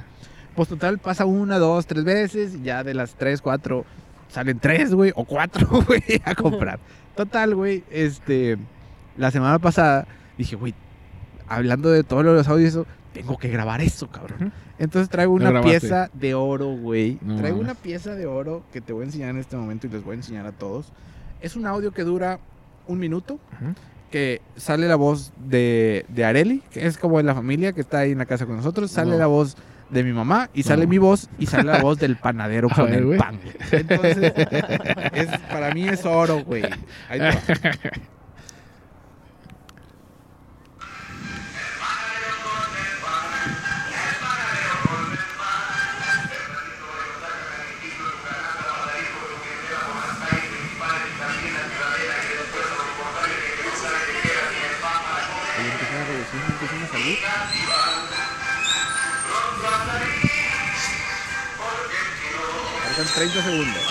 [0.54, 2.54] Pues total, pasa una, dos, tres veces.
[2.54, 3.84] y Ya de las tres, cuatro,
[4.28, 6.78] salen tres, güey, o cuatro, güey, a comprar.
[7.16, 8.56] Total, güey, este.
[9.16, 10.06] La semana pasada
[10.38, 10.74] dije, güey,
[11.48, 12.78] hablando de todos los audios,
[13.12, 14.52] tengo que grabar eso, cabrón.
[14.78, 17.18] Entonces traigo una pieza de oro, güey.
[17.22, 19.90] No traigo una pieza de oro que te voy a enseñar en este momento y
[19.90, 20.92] les voy a enseñar a todos.
[21.40, 22.38] Es un audio que dura
[22.86, 23.38] un minuto,
[24.10, 28.00] que sale la voz de, de Areli, que es como de la familia que está
[28.00, 28.90] ahí en la casa con nosotros.
[28.90, 29.56] Sale la voz
[29.90, 33.02] de mi mamá y sale mi voz y sale la voz del panadero con ver,
[33.02, 33.40] el pan.
[33.72, 34.32] Entonces,
[35.12, 36.64] es, para mí es oro, güey.
[37.08, 37.34] Ahí te va.
[63.20, 63.82] 30 segundos.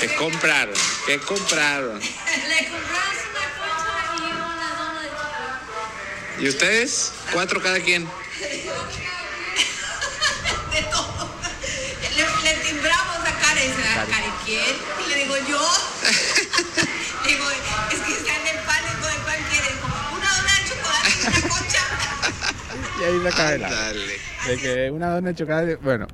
[0.00, 0.74] ¿Qué compraron?
[1.06, 2.00] ¿Qué compraron?
[2.00, 6.42] Le compras una concha y una dona de chocolate.
[6.42, 7.12] ¿Y ustedes?
[7.32, 8.10] Cuatro cada quien.
[10.72, 11.30] De todo.
[12.16, 13.72] Le, le timbramos a Karen.
[13.72, 14.06] ¿se da?
[14.06, 14.76] ¿Karen quién?
[15.06, 15.60] Y le digo yo.
[17.24, 17.50] digo,
[17.92, 18.82] es que está en el pan.
[19.00, 19.74] ¿Con el pan quieres?
[20.10, 21.82] Una dona de chocolate y una concha.
[22.98, 23.68] Y ahí se audio.
[23.68, 24.33] Dale.
[24.48, 25.76] De que una dona de chocolate.
[25.76, 26.06] Bueno,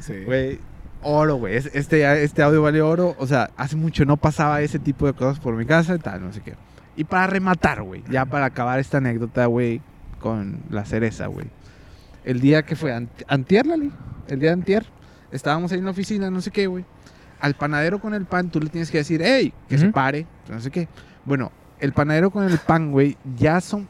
[0.00, 0.22] Sí.
[0.24, 0.58] güey.
[1.02, 1.56] Oro, güey.
[1.56, 3.14] Es- Este, este audio vale oro.
[3.18, 6.22] O sea, hace mucho no pasaba ese tipo de cosas por mi casa y tal,
[6.22, 6.54] no sé qué.
[6.96, 8.02] Y para rematar, güey.
[8.08, 9.80] Ya para acabar esta anécdota, güey.
[10.20, 11.46] Con la cereza, güey.
[12.24, 13.92] El día que fue ant- antier, Lali.
[14.28, 14.86] El día de antier.
[15.32, 16.84] Estábamos ahí en la oficina, no sé qué, güey.
[17.40, 19.92] Al panadero con el pan, tú le tienes que decir, hey, que se Ujú.
[19.92, 20.88] pare, no sé qué.
[21.26, 21.52] Bueno,
[21.84, 23.86] el panadero con el pan, güey, ya son.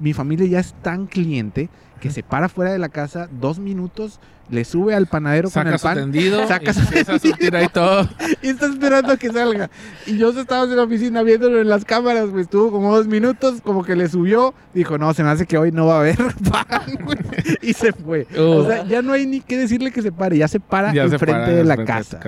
[0.00, 1.68] Mi familia ya es tan cliente
[2.00, 5.78] que se para fuera de la casa dos minutos, le sube al panadero con el
[5.78, 8.08] su pan tendido, saca y su surtir ahí todo.
[8.42, 9.70] y está esperando a que salga.
[10.06, 12.42] Y yo estábamos en la oficina viéndolo en las cámaras, güey.
[12.42, 14.54] Estuvo como dos minutos, como que le subió.
[14.72, 16.16] Dijo, no, se me hace que hoy no va a haber
[16.50, 17.18] pan, güey.
[17.62, 18.26] Y se fue.
[18.36, 18.40] Uh.
[18.40, 20.38] O sea, ya no hay ni que decirle que se pare.
[20.38, 22.20] Ya se para enfrente de la casa.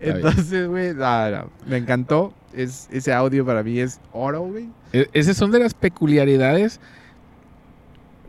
[0.00, 2.34] Entonces, güey, no, no, me encantó.
[2.56, 4.68] Es, ese audio para mí es oro, güey.
[4.92, 6.80] E- Esas son de las peculiaridades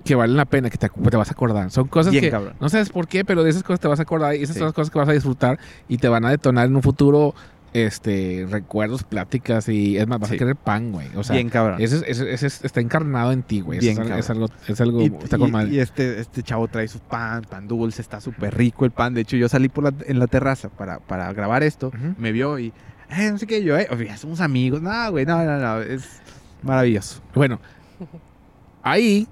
[0.04, 1.72] que valen la pena, que te, te vas a acordar.
[1.72, 2.54] Son cosas Bien, que cabrón.
[2.60, 4.60] no sabes por qué, pero de esas cosas te vas a acordar y esas Sí.
[4.60, 7.34] son las cosas que vas a disfrutar y te van a detonar en un futuro
[7.74, 10.36] este recuerdos, pláticas y es más, vas Sí.
[10.36, 11.08] a querer pan, güey.
[11.16, 11.82] O sea, Bien, cabrón.
[11.82, 13.80] ese, es- ese- ese es- está encarnado en ti, güey.
[13.80, 14.20] Bien, es, cabrón.
[14.20, 15.70] es algo, es algo Y, está con y- madre.
[15.74, 19.14] y este, este chavo trae su pan, pan dulce, está súper rico el pan.
[19.14, 21.88] De hecho, yo salí por la, en la terraza para, para grabar esto.
[21.88, 22.14] Ujú.
[22.18, 22.72] Me vio y,
[23.10, 24.82] eh, no sé qué, yo, eh, ya somos amigos.
[24.82, 26.22] No, güey, no, no, no, es
[26.64, 27.22] maravilloso.
[27.34, 27.60] Bueno,
[28.84, 29.28] ahí,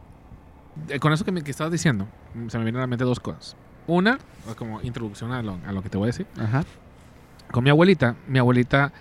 [0.89, 3.03] eh, con eso que, me, que estabas diciendo, mm, se me vienen a la mente
[3.05, 3.55] dos cosas.
[3.87, 4.17] Una,
[4.57, 6.25] como introducción a lo, a lo que te voy a decir.
[6.39, 6.63] Ajá.
[7.51, 8.91] Con mi abuelita, mi abuelita,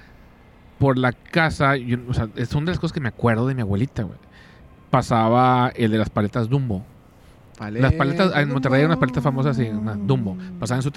[0.78, 3.54] por la casa, yo- o sea, es una de las cosas que me acuerdo de
[3.54, 4.18] mi abuelita, güey.
[4.90, 6.84] Pasaba el de las paletas Dumbo.
[7.58, 10.36] Las paletas, en Monterrey hay unas paletas famosas así, una Dumbo.
[10.58, 10.90] Pasaban su,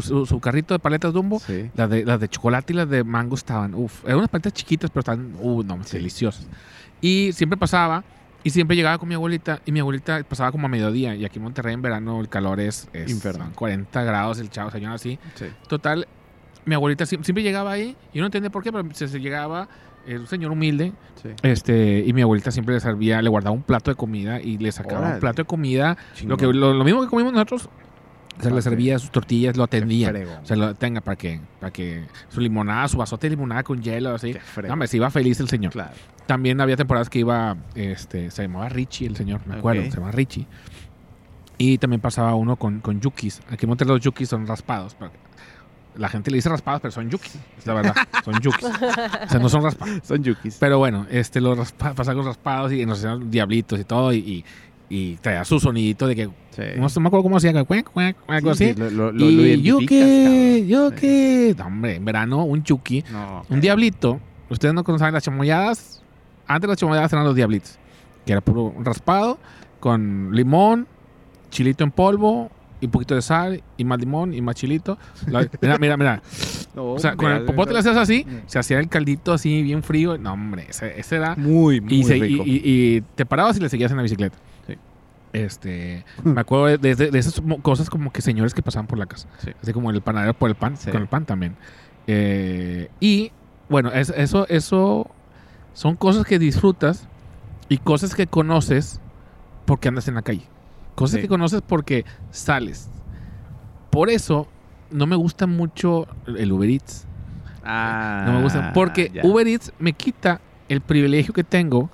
[0.00, 1.40] su, su- carrito de paletas Dumbo.
[1.40, 1.70] Sí.
[1.74, 4.90] Las de, las de chocolate y las de mango estaban, uff, eran unas paletas chiquitas,
[4.90, 5.96] pero estaban, uh, no, Sí.
[5.98, 6.46] deliciosas.
[7.00, 8.02] Y siempre pasaba,
[8.44, 11.38] y siempre llegaba con mi abuelita, y mi abuelita pasaba como a mediodía, y aquí
[11.38, 13.48] en Monterrey en verano el calor es, es Infernal.
[13.48, 15.18] son 40 grados, el chavo, señor así.
[15.34, 15.46] Sí.
[15.68, 16.06] Total,
[16.64, 19.20] mi abuelita sie- siempre, llegaba ahí, y yo no entendía por qué, pero se, se
[19.20, 19.68] llegaba,
[20.06, 20.92] eh, un señor humilde,
[21.22, 21.30] Sí.
[21.42, 24.70] este, y mi abuelita siempre le servía, le guardaba un plato de comida, y le
[24.72, 25.14] sacaba Órale.
[25.14, 27.68] un plato de comida, lo, que, lo, lo mismo que comimos nosotros,
[28.40, 30.12] se le servía sus tortillas, lo atendía.
[30.42, 33.80] O sea, lo tenga para que, para que su limonada, su vasote de limonada con
[33.82, 34.36] hielo, así.
[34.66, 35.72] No, hombre, se iba feliz el señor.
[35.72, 35.92] Claro.
[36.26, 40.12] También había temporadas que iba, este, se llamaba Richie el señor, me acuerdo, se llamaba
[40.12, 40.46] Richie.
[41.56, 43.40] Y también pasaba uno con, con yukis.
[43.50, 44.94] Aquí en Monterrey los yukis son raspados.
[45.98, 47.36] La gente le dice raspados, pero son yukis.
[47.58, 48.64] Es la verdad, son yukis.
[48.64, 50.00] O sea, no son raspados.
[50.04, 50.56] Son yukis.
[50.60, 54.12] Pero bueno, este, los raspa- pasaba con raspados y nos hacían diablitos y todo.
[54.12, 54.44] Y, y,
[54.88, 56.62] y traía su sonidito de que, Sí.
[56.76, 58.74] no, me acuerdo cómo hacía, cuac, cuac, algo Sí, así.
[58.74, 61.54] sí, lo, lo, lo, lo Y yuki, yuki.
[61.58, 63.04] No, hombre, en verano, un yuki.
[63.48, 64.20] Un diablito.
[64.48, 66.02] Ustedes no conocen las chamoyadas.
[66.46, 67.78] Antes las chamoyadas eran los diablitos.
[68.24, 69.38] Que era puro raspado
[69.80, 70.86] con limón,
[71.50, 74.98] chilito en polvo y un poquito de sal y más limón y más chilito.
[75.28, 76.22] La- mira, mira, mira.
[76.74, 78.40] No, O sea, con el popote le hacías así, Mm.
[78.46, 80.18] se hacía el caldito así bien frío.
[80.18, 81.34] No, hombre, ese, ese era.
[81.36, 82.42] Muy, muy Y, se- rico.
[82.46, 84.36] y- y te parabas y le seguías en la bicicleta.
[84.66, 84.74] Sí.
[85.32, 89.06] Este, me acuerdo de, de- de esas cosas como que señores que pasaban por la
[89.06, 89.26] casa.
[89.38, 89.50] Sí.
[89.62, 90.90] Así como el panadero por el pan, Sí.
[90.90, 91.56] con el pan también.
[92.06, 93.32] Eh, y
[93.68, 95.10] bueno, es- eso, eso
[95.72, 97.08] son cosas que disfrutas
[97.68, 99.00] y cosas que conoces
[99.64, 100.46] porque andas en la calle.
[100.96, 101.22] Cosas Sí.
[101.22, 102.88] que conoces porque sales.
[103.90, 104.48] Por eso
[104.90, 107.06] no me gusta mucho el Uber Eats.
[107.64, 108.72] Ah, No me gusta.
[108.72, 109.22] Porque ya.
[109.24, 111.88] Uber Eats me quita el privilegio que tengo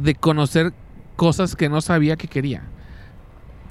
[0.00, 0.72] de conocer
[1.16, 2.62] cosas que no sabía que quería.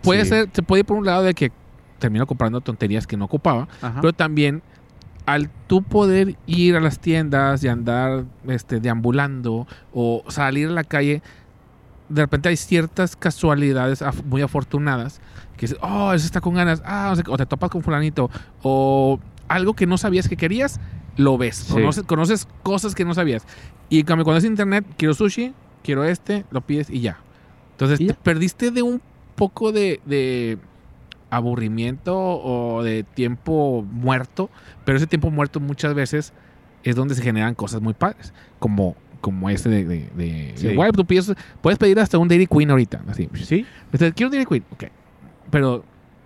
[0.03, 0.29] Puede Sí.
[0.29, 1.51] ser, se puede ir por un lado de que
[1.99, 4.01] termino comprando tonterías que no ocupaba, Ajá.
[4.01, 4.61] pero también
[5.27, 10.83] al tú poder ir a las tiendas y andar este, deambulando o salir a la
[10.83, 11.21] calle,
[12.11, 15.21] de repente hay ciertas casualidades af- muy afortunadas
[15.57, 18.29] que dices, oh, ese está con ganas, ah, o te topas con fulanito,
[18.63, 20.79] o algo que no sabías que querías,
[21.17, 21.73] lo ves, Sí.
[21.73, 23.45] conoces, conoces cosas que no sabías.
[23.89, 27.19] Y cuando es internet, quiero sushi, quiero este, lo pides y ya.
[27.71, 29.01] Entonces, Y te perdiste de un
[29.35, 30.57] poco de, de
[31.29, 34.49] aburrimiento o de tiempo muerto,
[34.85, 36.33] pero ese tiempo muerto muchas veces
[36.83, 40.67] es donde se generan cosas muy padres, como como este de, de, de- Sí.
[40.67, 43.29] de Wipe, tú pides- puedes pedir hasta un Dairy Queen ahorita, así.
[43.35, 43.65] Sí.
[43.85, 44.83] Entonces, quiero un Dairy Queen, ok.
[45.49, 45.85] Pero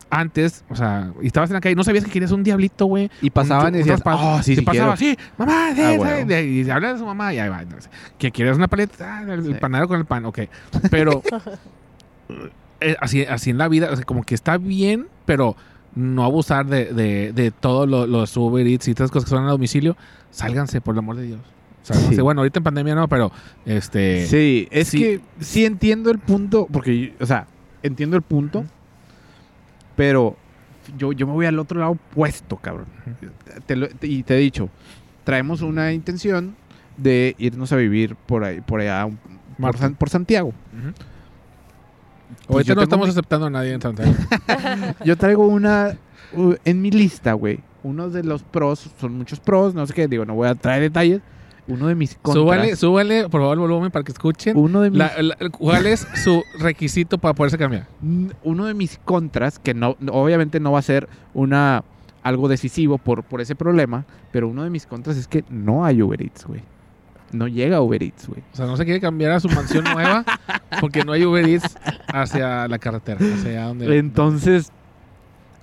[0.09, 3.09] antes, o sea, y estabas en la calle, no sabías que querías un diablito, güey.
[3.21, 5.17] Y pasaban Un- y decías, oh, sí, Y sí pasaba, quiero.
[5.17, 6.31] sí, mamá, sí, Ah, sí", huevo.
[6.31, 7.61] y, y habla de su mamá y ahí va.
[7.61, 9.53] entonces, que quieres una paleta, ah, el, Sí.
[9.59, 10.39] panadero con el pan, ok.
[10.89, 11.21] Pero
[12.81, 15.55] eh, así, así en la vida, o sea, como que está bien, pero
[15.95, 19.35] no abusar de, de, de todos lo- los Uber Eats y todas las cosas que
[19.35, 19.95] son a domicilio.
[20.29, 21.39] Sálganse, por el amor de Dios.
[21.93, 22.19] Sí.
[22.21, 23.31] Bueno, ahorita en pandemia no, pero
[23.65, 24.25] este.
[24.25, 24.99] Sí, es sí.
[24.99, 27.45] que sí entiendo el punto, porque, o sea,
[27.83, 28.65] entiendo el punto,
[29.95, 30.35] pero
[30.97, 32.87] yo, yo me voy al otro lado opuesto, cabrón.
[33.65, 34.69] Te lo- y te he dicho,
[35.23, 36.55] traemos una intención
[36.97, 39.07] de irnos a vivir por ahí, por allá,
[39.59, 39.77] por.
[39.77, 40.53] San- por Santiago.
[42.47, 44.13] Pues Ahorita no estamos mi- aceptando a nadie en Santiago.
[45.05, 45.95] Yo traigo una
[46.33, 47.59] uh, en mi lista, güey.
[47.83, 50.81] Uno de los pros, son muchos pros, no sé qué, digo, no voy a traer
[50.81, 51.21] detalles.
[51.67, 52.35] Uno de mis contras.
[52.43, 54.55] súbale, súbale, por favor, el volumen para que escuchen.
[54.57, 57.87] Uno de mis La- la- ¿Cuál es su requisito para poderse cambiar?
[58.43, 61.83] Uno de mis contras, que no, obviamente no va a ser una
[62.21, 66.01] algo decisivo por, por ese problema, pero uno de mis contras es que no hay
[66.01, 66.61] Uber Eats, güey.
[67.31, 68.41] No llega Uber Eats, güey.
[68.53, 70.23] O sea, no se quiere cambiar a su mansión nueva
[70.81, 73.19] porque no hay Uber Eats hacia la carretera.
[73.19, 74.71] Hacia donde, Entonces,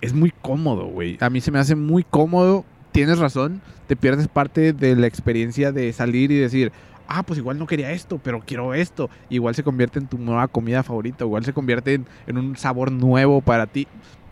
[0.01, 1.17] es muy cómodo, güey.
[1.21, 2.65] A mí se me hace muy cómodo.
[2.93, 6.73] Tienes razón, te pierdes parte de la experiencia de salir y decir,
[7.09, 9.11] ah, pues igual no quería esto, pero quiero esto.
[9.29, 12.91] Igual se convierte en tu nueva comida favorita, igual se convierte en, en un sabor
[12.91, 13.87] nuevo para ti.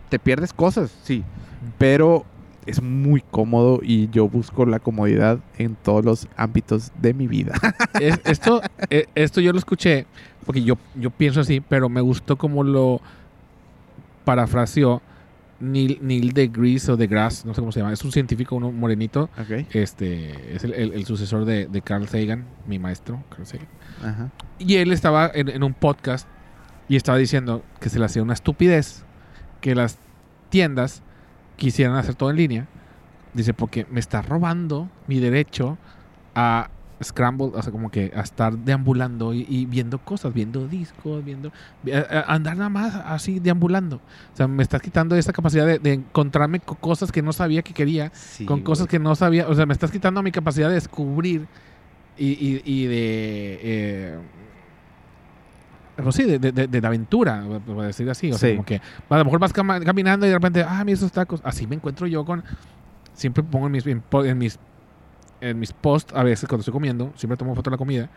[0.09, 1.23] Te pierdes cosas, sí,
[1.77, 2.25] pero
[2.65, 7.53] es muy cómodo y yo busco la comodidad en todos los ámbitos de mi vida.
[8.01, 10.07] Es- esto, eh, esto yo lo escuché
[10.43, 12.99] porque yo, yo pienso así, pero me gustó como lo
[14.25, 15.03] parafraseó
[15.61, 17.93] Neil, Neil deGrasse o deGrasse, no sé cómo se llama.
[17.93, 19.29] Es un científico, uno morenito.
[19.39, 19.65] ok.
[19.73, 23.67] Este es el, el- el sucesor de, de Carl Sagan, mi maestro, Carl Sagan.
[24.03, 24.31] Ajá.
[24.59, 26.27] Y él estaba en, en un podcast
[26.89, 29.05] y estaba diciendo que se le hacía una estupidez
[29.61, 29.97] que las
[30.49, 31.03] tiendas
[31.55, 32.67] quisieran hacer todo en línea.
[33.33, 35.77] Dice, porque me está robando mi derecho
[36.35, 36.69] a
[37.03, 41.51] scramble, o sea, como que a estar deambulando y, y viendo cosas, viendo discos, viendo...
[41.93, 43.97] a- a- andar nada más así deambulando.
[44.33, 47.61] O sea, me estás quitando esa capacidad de, de encontrarme con cosas que no sabía
[47.61, 49.47] que quería Sí, con cosas que no sabía.
[49.47, 51.47] O sea, me estás quitando mi capacidad de descubrir
[52.17, 53.59] y, y- y de.
[53.61, 54.17] eh,
[56.01, 58.31] pues sí, de, de- de- aventura, por decir así.
[58.31, 58.55] O sea, Sí.
[58.55, 61.41] como que a lo mejor vas caminando y de repente, ah, mira esos tacos.
[61.43, 62.43] Así me encuentro yo con.
[63.13, 64.57] Siempre pongo en mis, en, en mis,
[65.41, 68.09] en mis posts, a veces cuando estoy comiendo, siempre tomo foto de la comida.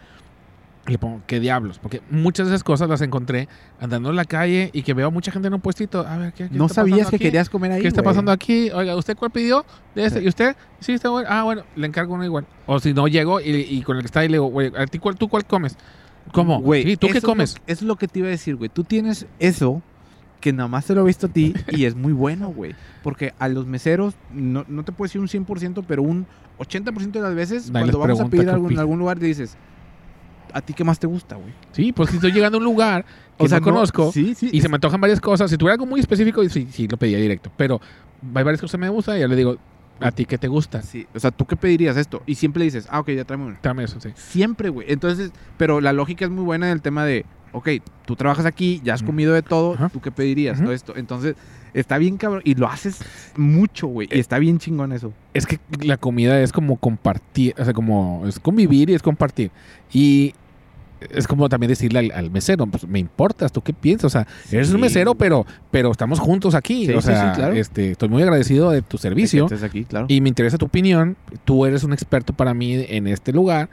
[0.87, 1.79] Y le pongo, ¿qué diablos?
[1.79, 3.49] Porque muchas de esas cosas las encontré
[3.81, 6.07] andando en la calle y que veo a mucha gente en un puestito.
[6.07, 7.25] A ver, ¿qué, qué No está sabías que aquí?
[7.25, 7.81] querías comer ahí.
[7.81, 8.11] ¿Qué está güey.
[8.13, 8.71] pasando aquí?
[8.71, 9.65] Oiga, ¿usted cuál pidió?
[9.95, 10.23] De este.
[10.23, 10.55] ¿Y usted?
[10.81, 11.27] Sí, está bueno.
[11.33, 12.45] Ah, bueno, le encargo uno igual.
[12.67, 14.85] O si no, llego y, y con el que está ahí le digo, güey, ¿a
[14.87, 15.79] ti cuál, ¿tú cuál comes?
[16.33, 16.61] ¿Cómo?
[16.61, 17.53] Güey, Sí, ¿tú qué lo- comes?
[17.53, 18.69] Eso es lo que te iba a decir, güey.
[18.69, 19.81] Tú tienes eso
[20.45, 22.75] que nada más te lo he visto a ti y es muy bueno, güey.
[23.03, 26.27] Porque a los meseros, no, no te puedo decir un 100%, pero un
[26.59, 29.57] 80% de las veces, cuando vamos a pedir algo en algún lugar, dices,
[30.53, 31.55] ¿a ti qué más te gusta, güey?
[31.73, 33.07] Sí, pues si estoy llegando a un lugar
[33.39, 34.51] que O sea, no conozco sí, sí.
[34.53, 35.51] y se me antojan varias cosas.
[35.51, 37.51] Si tuviera algo muy específico, sí, sí, lo pedía directo.
[37.57, 37.81] Pero
[38.35, 39.57] hay varias cosas que me gustan y ya le digo,
[39.99, 40.83] ¿a ti qué te gusta?
[40.83, 42.23] Sí, O sea, ¿tú qué pedirías esto?
[42.27, 43.57] Y siempre dices, ah, ok, ya tráeme uno.
[43.63, 44.11] Dame eso, sí.
[44.15, 44.93] Siempre, güey.
[44.93, 47.25] Entonces, pero la lógica es muy buena en el tema de
[47.55, 47.69] ok,
[48.05, 49.89] tú trabajas aquí, ya has comido de todo, Ajá.
[49.89, 50.57] ¿tú qué pedirías?
[50.57, 50.65] Ujú.
[50.65, 50.93] Todo esto.
[50.97, 51.37] Entonces,
[51.73, 52.43] está bien cabrón.
[52.45, 52.99] Y lo haces
[53.37, 54.09] mucho, güey.
[54.11, 55.13] Eh, Y está bien chingón eso.
[55.33, 59.51] Es que la comida es como compartir, o sea, como es convivir y es compartir.
[59.93, 60.35] Y
[61.11, 64.07] es como también decirle al, al mesero, pues me importas, ¿tú qué piensas?
[64.07, 64.81] O sea, eres un Sí.
[64.83, 66.87] mesero, pero, pero estamos juntos aquí.
[66.87, 67.55] Sí, o sea, sí, claro.
[67.55, 70.07] este, estoy muy agradecido de tu servicio Estés aquí, claro.
[70.09, 71.17] y me interesa tu opinión.
[71.45, 73.69] Tú eres un experto para mí en este lugar.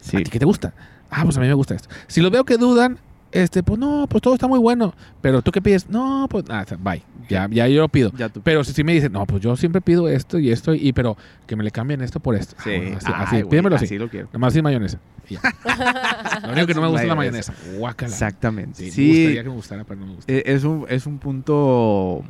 [0.00, 0.16] Sí.
[0.16, 0.74] ¿A ti qué te gusta?
[1.12, 1.88] Ah, pues a mí me gusta esto.
[2.08, 2.98] Si los veo que dudan,
[3.30, 4.94] este, pues no, pues todo está muy bueno.
[5.20, 5.88] Pero tú qué pides?
[5.88, 7.02] No, pues nada, bye.
[7.28, 8.10] Ya, ya yo lo pido.
[8.16, 8.40] Ya tú.
[8.42, 11.16] Pero si sí me dicen, no, pues yo siempre pido esto y esto, y pero
[11.46, 12.56] que me le cambien esto por esto.
[12.58, 12.70] Ah, Sí.
[12.76, 13.84] bueno, así, Ay, así, güey, pídemelo así.
[13.86, 14.28] Así lo quiero.
[14.32, 14.98] Nomás sin mayonesa.
[15.28, 15.40] Y ya.
[16.46, 17.52] lo único que no me gusta es la Mayonesa.
[17.52, 17.78] mayonesa.
[17.78, 18.12] Guácala.
[18.12, 18.84] Exactamente.
[18.84, 20.32] Sí, Sí, me gustaría que me gustara, pero no me gusta.
[20.32, 22.22] e- es, un, es un punto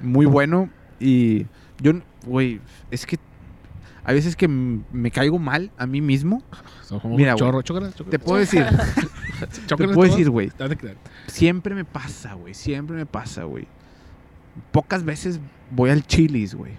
[0.00, 0.68] muy bueno.
[1.00, 1.46] Y
[1.80, 2.60] yo, n- güey,
[2.90, 3.18] es que
[4.08, 6.40] hay veces que me caigo mal a mí mismo.
[7.06, 8.64] Mira, güey, chorro, chócalas, Te puedo decir,
[9.66, 10.52] te puedo decir, güey,
[11.26, 12.54] siempre me pasa, güey.
[12.54, 13.66] Siempre me pasa, güey.
[14.70, 15.40] Pocas veces
[15.72, 16.74] voy al Chili's, güey.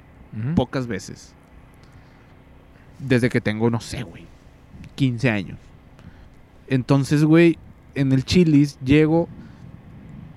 [0.55, 1.33] Pocas veces.
[2.97, 4.25] Desde que tengo, no sé, güey,
[4.95, 5.59] 15 años.
[6.69, 7.57] Entonces, güey,
[7.93, 9.27] en el Chili's llego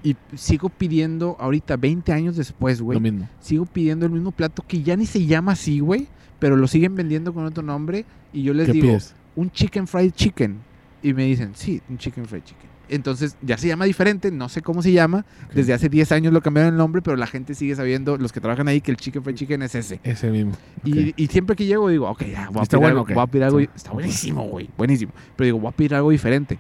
[0.03, 3.29] y sigo pidiendo, ahorita, 20 años después, güey, Lo mismo.
[3.39, 6.09] sigo pidiendo el mismo plato que ya ni se llama así, güey,
[6.41, 9.15] pero lo siguen vendiendo con otro nombre y yo les ¿Qué digo, pides?
[9.37, 10.59] un chicken fried chicken.
[11.03, 12.69] Y me dicen, sí, un chicken fried chicken.
[12.89, 15.25] Entonces ya se llama diferente, no sé cómo se llama.
[15.55, 18.41] Desde hace 10 años lo cambiaron el nombre, pero la gente sigue sabiendo, los que
[18.41, 20.01] trabajan ahí, que el chicken fried chicken es ese.
[20.03, 20.53] Ese mismo.
[20.85, 23.03] Y, y siempre que llego digo, ok, ya, voy a ¿Está pedir bueno algo.
[23.03, 23.15] o qué?
[23.15, 25.13] voy a pedir algo Está buenísimo, güey, buenísimo.
[25.37, 26.59] Pero digo, voy a pedir algo diferente.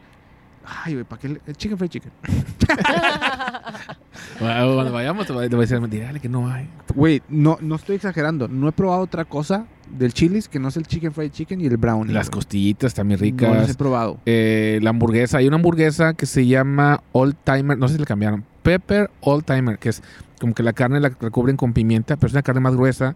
[0.64, 1.28] Ay, güey, ¿para qué?
[1.30, 2.12] le- el chicken fried chicken.
[4.38, 6.68] Cuando vayamos, te voy a decir mentira, dale que no hay.
[6.94, 8.48] Güey, no, no estoy exagerando.
[8.48, 11.66] No he probado otra cosa del Chili's que no es el chicken fried chicken y
[11.66, 12.12] el brownie.
[12.12, 12.36] Las güey.
[12.36, 13.56] costillitas también No ricas.
[13.56, 14.18] las he probado.
[14.26, 18.06] Eh, la hamburguesa, hay una hamburguesa que se llama Old Timer, no sé si le
[18.06, 20.02] cambiaron, Pepper Old Timer, que es
[20.40, 23.14] como que la carne la recubren con pimienta, pero es una carne más gruesa,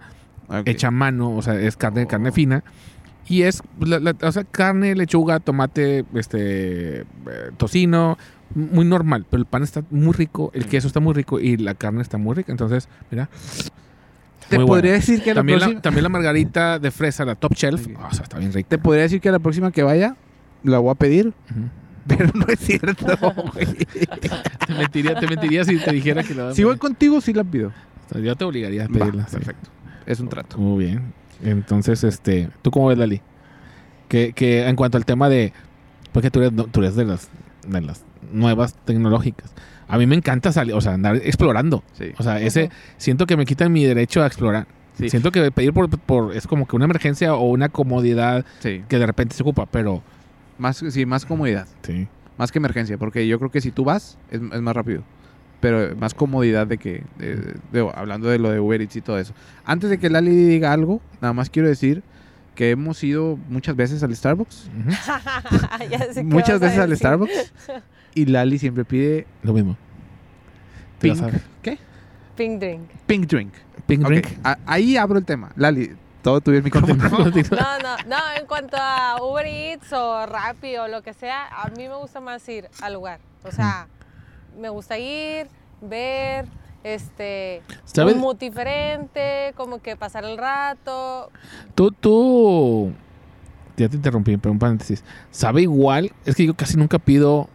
[0.48, 0.66] Ok.
[0.66, 2.08] hecha a mano, o sea, es carne, Oh.
[2.08, 2.64] carne fina.
[3.26, 7.04] Y es, la- la- o sea, carne, lechuga, tomate, este, eh,
[7.56, 8.18] tocino,
[8.54, 11.74] muy normal, pero el pan está muy rico, el queso está muy rico y la
[11.74, 12.52] carne está muy rica.
[12.52, 13.28] Entonces, mira,
[14.48, 15.00] Te muy podría buena.
[15.00, 15.82] decir que a la también la, próxima...
[15.82, 18.68] también la margarita de fresa, la top shelf, o sea, está bien rica.
[18.68, 20.16] Te podría decir que a la próxima que vaya
[20.62, 21.32] la voy a pedir,
[22.06, 23.06] pero no es cierto,
[23.54, 23.66] güey.
[24.66, 27.72] Te mentiría, te mentiría si te dijera que la si voy contigo, sí la pido.
[28.22, 29.26] Yo te obligaría a Va, pedirla.
[29.26, 29.36] sí.
[29.36, 29.70] perfecto.
[30.06, 30.58] Es un trato.
[30.58, 31.12] Muy bien.
[31.42, 33.20] Entonces, este, ¿tú cómo ves, Lali?
[34.08, 35.52] Que, que en cuanto al tema de,
[36.12, 37.28] porque tú eres, no- tú eres de las,
[37.66, 39.52] de las nuevas tecnológicas.
[39.88, 41.82] A mí me encanta salir, o sea, andar explorando.
[41.92, 42.12] Sí.
[42.18, 44.66] O sea, ese, siento que me quitan mi derecho a explorar.
[44.98, 45.10] Sí.
[45.10, 48.82] Siento que pedir por, por, es como que una emergencia o una comodidad Sí.
[48.88, 50.02] que de repente se ocupa, pero,
[50.56, 51.66] Más, sí, más comodidad.
[51.82, 52.06] sí.
[52.38, 52.96] Más que emergencia.
[52.98, 55.02] Porque yo creo que si tú vas, es, es más rápido.
[55.60, 57.04] Pero más comodidad de que...
[57.18, 59.34] de- de- hablando de lo de Uber Eats y todo eso.
[59.64, 62.02] Antes de que Lali diga algo, nada más quiero decir
[62.54, 64.70] que hemos ido muchas veces al Starbucks.
[66.24, 66.96] Muchas veces al.
[66.96, 67.52] Starbucks.
[68.14, 69.76] Y Lali siempre pide Lo mismo.
[70.98, 71.24] Te pink...
[71.62, 71.78] ¿Qué?
[72.36, 72.90] Pink drink.
[73.06, 73.52] Pink drink.
[73.86, 74.26] Pink drink.
[74.42, 75.50] a- ahí abro el tema.
[75.56, 75.90] Lali,
[76.22, 76.94] todo tuyo el micrófono.
[77.04, 81.68] No, no, no, en cuanto a Uber Eats o Rappi o lo que sea, a
[81.70, 83.20] mí me gusta más ir al lugar.
[83.44, 83.88] O sea,
[84.58, 85.48] me gusta ir,
[85.82, 86.46] ver,
[86.82, 88.14] este, ¿Sabes?
[88.14, 91.30] un mood diferente, como que pasar el rato.
[91.74, 92.92] Tú, tú.
[93.76, 95.02] Ya te interrumpí, pero un paréntesis.
[95.30, 96.12] ¿Sabe igual?
[96.24, 97.48] Es que yo casi nunca pido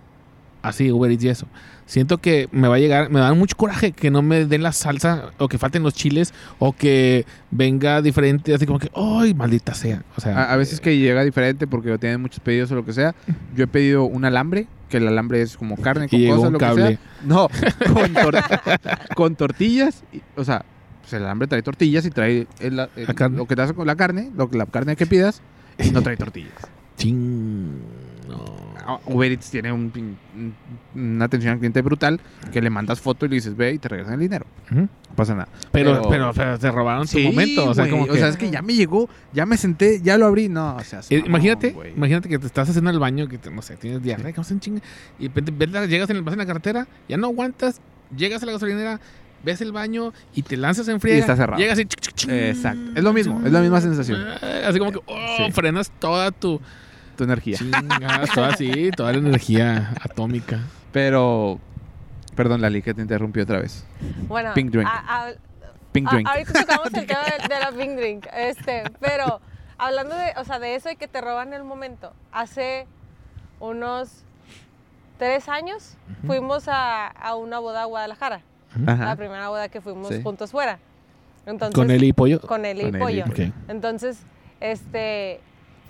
[0.62, 1.48] así Uber Eats y eso.
[1.86, 4.72] Siento que me va a llegar, me da mucho coraje que no me den la
[4.72, 9.74] salsa o que falten los chiles o que venga diferente, así como que, ¡ay, maldita
[9.74, 10.04] sea!
[10.16, 12.94] O sea, A, a veces que llega diferente porque tienen muchos pedidos o lo que
[12.94, 13.16] sea.
[13.56, 16.48] Yo he pedido un alambre, que el alambre es como carne y con llegó cosas,
[16.48, 16.88] un lo que cable.
[16.88, 17.00] sea.
[17.26, 17.48] No,
[17.94, 20.04] con, tor- con tortillas.
[20.14, 20.64] y- o sea,
[21.02, 23.96] pues el alambre trae tortillas y trae el- el- lo que te hace con la
[23.96, 25.42] carne, lo, que- la carne que pidas,
[25.80, 26.54] y no trae tortillas.
[26.98, 27.82] Ching.
[28.30, 28.46] No.
[28.86, 29.92] Ah, Uber Eats tiene un
[30.96, 32.20] una atención al cliente brutal
[32.52, 34.46] que le mandas foto y le dices ve y te regresan el dinero.
[34.72, 35.50] No pasa nada.
[35.72, 37.70] Pero, Pero- se robaron su momento.
[37.70, 38.20] O sea, como que.
[38.20, 40.48] es que ya me llegó, ya me senté, ya lo abrí.
[40.50, 43.62] No, o sea, Eh, imagínate, imagínate que te estás haciendo el baño, que te- no
[43.62, 44.82] sé, tienes diarrea, que en chinga,
[45.18, 47.82] y de repente ves la- llegas en el, vas en la carretera, ya no aguantas,
[48.16, 49.00] llegas a la gasolinera,
[49.44, 51.18] ves el baño y te lanzas en friega.
[51.18, 51.60] Y está cerrado.
[51.60, 51.84] Llegas y.
[52.32, 52.82] Exacto.
[52.96, 54.20] Es lo mismo, es la misma sensación.
[54.66, 55.52] Así como que oh, Sí.
[55.52, 56.60] frenas toda tu
[57.20, 57.58] Tu energía.
[57.58, 60.60] chingas, toda así, toda la energía atómica.
[60.94, 61.60] Pero,
[62.36, 63.86] perdón, Lali, que te interrumpí otra vez.
[64.28, 64.88] Bueno, Pink drink.
[64.90, 65.32] a- a-
[65.92, 66.28] Pink a- drink.
[66.30, 68.26] ahorita tocamos el tema de, de la pink drink.
[68.34, 69.42] Este, pero
[69.78, 72.14] hablando de, o sea, de eso y que te roban el momento.
[72.32, 72.88] Hace
[73.60, 74.24] unos
[75.18, 78.42] tres años fuimos a, a una boda a Guadalajara.
[78.88, 79.04] Ajá.
[79.06, 80.22] La primera boda que fuimos Sí.
[80.24, 80.80] juntos fuera.
[81.46, 82.40] Entonces, Con Eli y Pollo.
[82.40, 83.26] Con él y Con Eli, pollo.
[83.68, 84.20] Entonces,
[84.62, 85.42] este,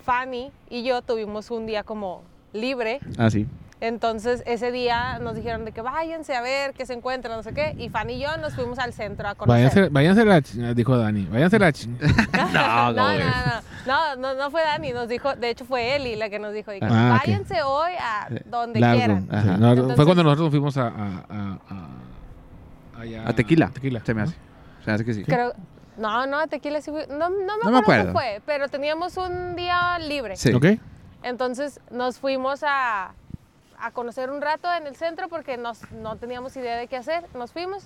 [0.04, 2.22] Fanny y yo tuvimos un día como
[2.52, 3.00] libre.
[3.18, 3.46] Ah, sí.
[3.82, 7.54] Entonces, ese día nos dijeron de que váyanse a ver, que se encuentran, no sé
[7.54, 7.74] qué.
[7.78, 9.54] Y Fanny y yo nos fuimos al centro a conocer.
[9.64, 11.24] Váyanse, váyanse la ch- dijo Dani.
[11.30, 11.86] Váyanse la ch-
[12.52, 13.18] no, no, güey.
[13.86, 16.52] no, no, no, no fue Dani, nos dijo, de hecho fue Eli la que nos
[16.52, 18.98] dijo, que Ah, váyanse hoy a donde Largo.
[18.98, 19.28] quieran.
[19.30, 19.42] Ajá.
[19.42, 20.86] Sí, no, Entonces- fue cuando nosotros fuimos a.
[20.88, 23.70] a, a, a- allá- A tequila.
[23.70, 24.00] Tequila.
[24.04, 24.34] Se me hace.
[24.84, 25.24] Se me hace que sí.
[25.24, 25.54] Creo,
[26.00, 28.12] no, no, Tequila sí fui- no, no me No acuerdo, me acuerdo.
[28.12, 30.36] fue, pero teníamos un día libre.
[30.36, 30.52] Sí.
[30.52, 30.64] ¿Ok?
[31.22, 33.12] Entonces nos fuimos a,
[33.78, 37.24] a conocer un rato en el centro porque nos, no teníamos idea de qué hacer.
[37.34, 37.84] Nos fuimos.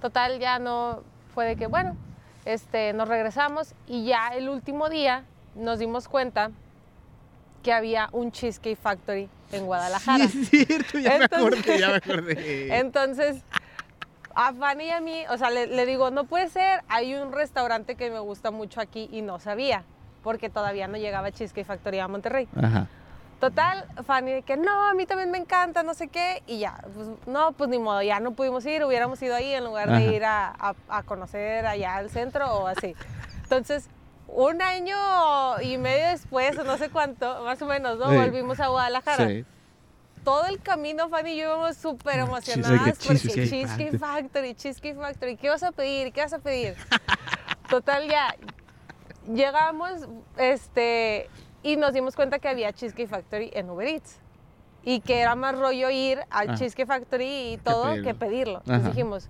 [0.00, 1.02] Total, ya no
[1.32, 1.96] fue de que, bueno,
[2.44, 6.50] este, nos regresamos y ya el último día nos dimos cuenta
[7.62, 10.26] que había un Cheesecake Factory en Guadalajara.
[10.26, 12.76] Sí, es cierto, ya me acordé, ya me acordé.
[12.80, 13.44] Entonces,
[14.34, 17.32] a Fanny y a mí, o sea, le, le digo, no puede ser, hay un
[17.32, 19.84] restaurante que me gusta mucho aquí y no sabía,
[20.22, 22.48] porque todavía no llegaba Cheesecake Factory a Monterrey.
[22.60, 22.86] Ajá.
[23.40, 27.08] Total, Fanny que no, a mí también me encanta, no sé qué, y ya, pues
[27.26, 29.98] no, pues ni modo, ya no pudimos ir, hubiéramos ido ahí en lugar Ajá.
[29.98, 32.94] de ir a, a- a conocer allá al centro o así.
[33.42, 33.88] Entonces,
[34.28, 34.96] un año
[35.60, 38.10] y medio después, no sé cuánto, más o menos, ¿no?
[38.10, 38.16] Sí.
[38.16, 39.44] Volvimos a Guadalajara Sí.
[40.24, 45.36] Todo el camino, Fanny y yo íbamos súper emocionadas porque Cheesecake Cheesecake Factory, Cheesecake Factory,
[45.36, 46.12] ¿qué vas a pedir?
[46.12, 46.76] ¿Qué vas a pedir?
[47.70, 48.34] Total, ya
[49.32, 51.28] llegamos este,
[51.62, 54.18] y nos dimos cuenta que había Cheesecake Factory en Uber Eats
[54.84, 56.58] y que era más rollo ir al Ajá.
[56.58, 58.04] Cheesecake Factory y todo pedirlo.
[58.04, 58.58] que pedirlo.
[58.58, 58.88] Entonces Ajá.
[58.90, 59.28] dijimos,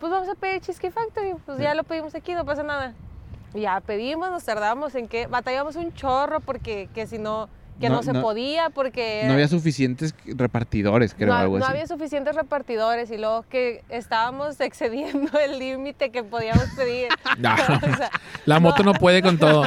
[0.00, 2.94] pues vamos a pedir Cheesecake Factory, pues ya lo pedimos aquí, no pasa nada.
[3.54, 7.48] Y ya pedimos, nos tardamos en que batallamos un chorro porque que si no,
[7.80, 9.24] que no, No, se no- podía porque...
[9.26, 11.72] No había suficientes repartidores, creo, no, algo no así.
[11.74, 17.08] había suficientes repartidores y luego que estábamos excediendo el límite que podíamos pedir.
[17.38, 17.54] No.
[17.92, 18.10] O sea,
[18.46, 19.64] La moto no puede con todo.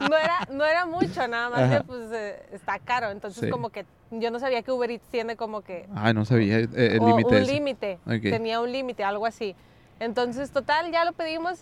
[0.00, 1.78] no era, no era mucho, nada más Ajá.
[1.78, 3.10] que pues eh, está caro.
[3.10, 3.50] Entonces Sí.
[3.50, 6.68] como que yo no sabía que Uber Eats tiene como que Ah, no sabía eh,
[6.74, 7.36] el o límite.
[7.40, 7.98] un límite.
[8.22, 9.54] Tenía un límite, algo así.
[9.98, 11.60] Entonces, total, ya lo pedimos.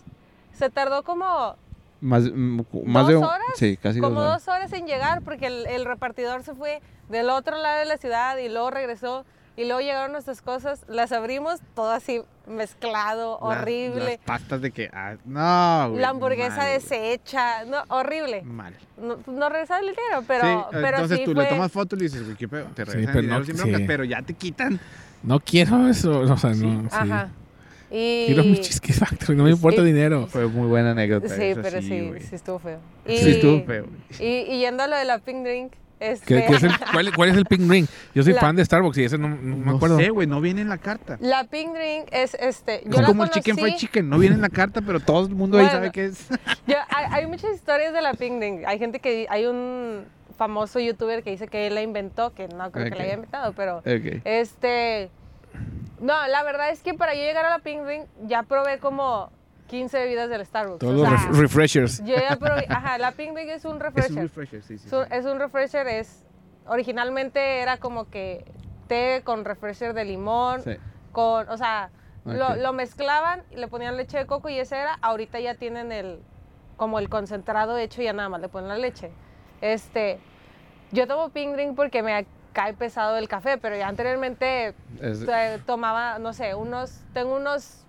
[0.52, 1.54] Se tardó como,
[2.04, 3.40] Más, mm, más ¿Dos de un- horas?
[3.56, 4.44] Sí, casi como dos horas.
[4.44, 7.96] dos horas en llegar porque el, el repartidor se fue del otro lado de la
[7.96, 9.24] ciudad y luego regresó.
[9.56, 14.04] Y luego llegaron nuestras cosas, las abrimos, todo así mezclado, Las- horrible.
[14.18, 14.90] Las pastas de que.
[14.92, 18.42] ah, no, güey, la hamburguesa mal, deshecha, no, horrible.
[18.42, 18.74] Mal.
[18.96, 21.44] No, no regresaba el dinero, pero sí, pero entonces sí tú fue...
[21.44, 22.64] le tomas foto y le dices, güey, qué pedo.
[22.74, 23.84] Te Sí, regresan pero el dinero no- sin broncas, sí.
[23.86, 24.80] pero ya te quitan.
[25.22, 26.18] No quiero eso.
[26.20, 26.56] O sea, no.
[26.56, 26.88] sí.
[26.90, 27.28] Ajá.
[27.96, 28.24] Y...
[28.26, 29.36] Quiero mi Cheesecake Factory.
[29.36, 30.26] No me importa y- dinero.
[30.26, 31.28] Fue muy buena anécdota.
[31.28, 32.20] Sí, eso pero sí, güey.
[32.22, 32.80] sí estuvo feo.
[33.06, 33.86] Sí, estuvo feo.
[34.18, 37.14] Y, y yendo a lo de la Pink Drink, este, ¿Qué- qué es el- cuál,
[37.14, 37.86] cuál es el Pink Ring?
[38.14, 39.96] Yo soy La- fan de Starbucks y ese no, no me No acuerdo.
[39.98, 41.16] sé, güey, no viene en la carta.
[41.20, 42.82] la Pink Drink es este.
[42.84, 44.98] Yo Es la como el conocí, chicken fried chicken, no viene en la carta, pero
[44.98, 45.78] todo el mundo ahí Bueno.
[45.78, 46.26] sabe qué es.
[46.66, 48.62] yo- hay, hay muchas historias de la Pink Drink.
[48.66, 49.26] Hay gente que.
[49.30, 50.04] Hay un
[50.36, 52.98] famoso youtuber que dice que él la inventó, que no creo que Ok.
[52.98, 53.78] la haya inventado, pero.
[53.78, 54.20] ok.
[54.24, 55.10] Este.
[56.00, 59.30] No, la verdad es que para yo llegar a la Pink Drink ya probé como
[59.68, 60.80] 15 bebidas del Starbucks.
[60.80, 62.04] Todos o los sea, ref- refreshers.
[62.04, 62.66] yo ya probé.
[62.68, 64.12] Ajá, la Pink Drink es un Es refresher.
[64.16, 64.86] un refresher, sí, sí.
[64.86, 66.24] Es un, es un refresher, es
[66.66, 68.44] originalmente era como que
[68.88, 70.76] té con refresher de limón, Sí.
[71.12, 71.90] con, o sea,
[72.24, 74.98] lo, lo mezclaban y le ponían leche de coco y ese era.
[75.02, 76.20] Ahorita ya tienen el
[76.76, 79.10] como el concentrado hecho y ya nada más le ponen la leche.
[79.60, 80.18] Este,
[80.90, 85.26] yo tomo pink drink porque me cae pesado el café, pero ya anteriormente Es-
[85.66, 87.80] tomaba, no sé, unos, tengo unos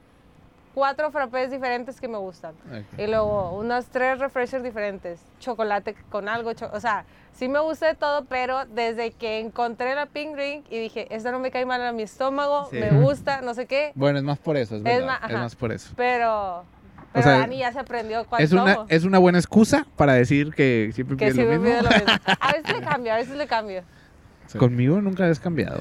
[0.74, 2.54] cuatro frappés diferentes que me gustan.
[2.70, 3.00] ok.
[3.00, 7.88] Y luego unos tres refreshers diferentes, chocolate con algo, cho- o sea, sí me gusta
[7.88, 11.66] de todo, pero desde que encontré la Pink Drink y dije, esta no me cae
[11.66, 12.78] mal a mi estómago, Sí.
[12.80, 15.06] me gusta, no sé qué, Bueno, es más por eso, es verdad.
[15.22, 15.94] más- Es, más por eso.
[15.96, 16.66] pero,
[17.14, 18.88] pero sea, Dani ya se aprendió cuál Es una, tomo.
[18.90, 21.66] es una buena excusa para decir que siempre que pides sí lo mismo.
[21.66, 22.14] pide lo mismo.
[22.42, 23.84] A veces le cambio, a veces le cambio.
[24.56, 24.60] Sí.
[24.60, 25.80] Conmigo nunca has cambiado.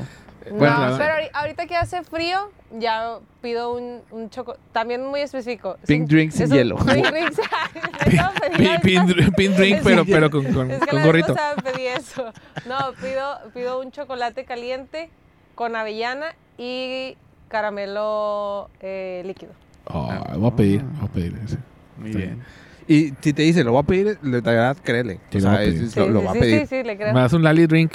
[0.51, 5.03] No, Bueno, la- pero ahori- ahorita que hace frío, ya pido un, un choco, también
[5.07, 5.79] muy específico.
[5.83, 6.77] Es Pink sin es un- hielo.
[6.77, 10.71] Pink drink sin- No, pedí Pin, ahorita- pin dr- pin drink, pero, pero con, con,
[10.71, 11.35] Es que con la gorrito.
[11.35, 12.31] vez pedí eso.
[12.69, 15.09] No, pido, pido un chocolate caliente
[15.55, 17.17] con avellana y
[17.49, 19.53] caramelo eh, líquido.
[19.87, 21.59] Oh, voy a pedir, voy a pedir ese.
[21.99, 22.43] Muy Está bien.
[22.87, 25.19] Y si te dice, lo voy a pedir, de verdad, créele.
[25.31, 25.85] Sí, o lo voy sea, a es- pedir.
[25.85, 26.61] es- lo, Sí, lo sí, va a sí, pedir.
[26.61, 27.15] Sí, sí, le creo.
[27.15, 27.93] Me das un Lali drink.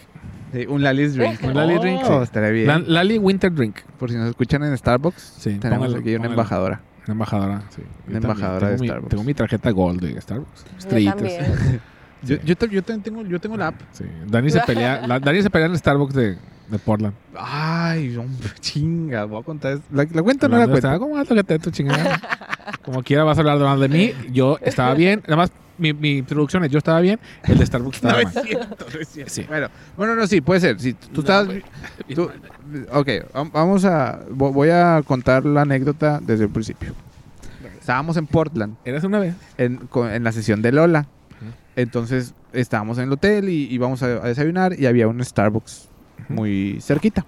[0.53, 1.43] Sí, un Lali's drink.
[1.43, 2.07] Un Lali drink, sí.
[2.11, 2.67] Oh, estaría bien.
[2.67, 3.77] La- Lali Winter Drink.
[3.99, 6.81] Por si nos escuchan en Starbucks, Sí, tenemos aquí una embajadora.
[7.05, 7.81] Una embajadora, sí.
[8.07, 9.09] Una embajadora tengo de mi- Starbucks.
[9.09, 10.65] Tengo mi tarjeta Gold de Starbucks.
[10.71, 11.21] Yo Estrellitas.
[12.21, 13.79] Yo, yo, ta- yo también tengo, yo tengo la app.
[13.93, 14.03] Sí.
[14.27, 16.37] Dani se pelea, la- Dani se pelea en Starbucks de
[16.69, 17.13] de Portland.
[17.35, 19.73] Ay, hombre, chinga, voy a contar.
[19.73, 19.85] esto.
[19.91, 20.05] ¿La, o
[20.49, 22.19] no la como alto que te tu chingada.
[22.83, 25.21] Como quiera vas a hablar de mí, yo estaba bien.
[25.23, 28.35] Nada más mi, mi introducción es yo estaba bien, el de Starbucks No estaba es
[28.35, 28.45] mal.
[28.45, 29.33] cierto, no es cierto.
[29.33, 29.43] Sí.
[29.47, 29.67] Bueno,
[29.97, 30.79] bueno, no, sí, puede ser.
[30.79, 31.47] Si tú estabas.
[32.13, 32.29] tú-
[32.91, 34.19] ok, vam- vamos a.
[34.29, 36.93] vo- Voy a contar la anécdota desde el principio.
[37.79, 39.33] Estábamos en Portland, ¿Eras una vez?
[39.57, 39.79] en,
[40.11, 41.07] en la sesión de Lola.
[41.75, 45.87] Entonces estábamos en el hotel y íbamos a, a desayunar y había un Starbucks
[46.27, 47.25] muy cerquita.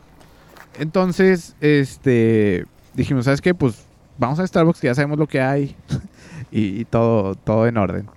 [0.79, 3.53] Entonces, este, dijimos, ¿sabes qué?
[3.53, 3.83] Pues
[4.17, 5.75] vamos a Starbucks, que ya sabemos lo que hay
[6.51, 8.07] y, y todo, todo en orden.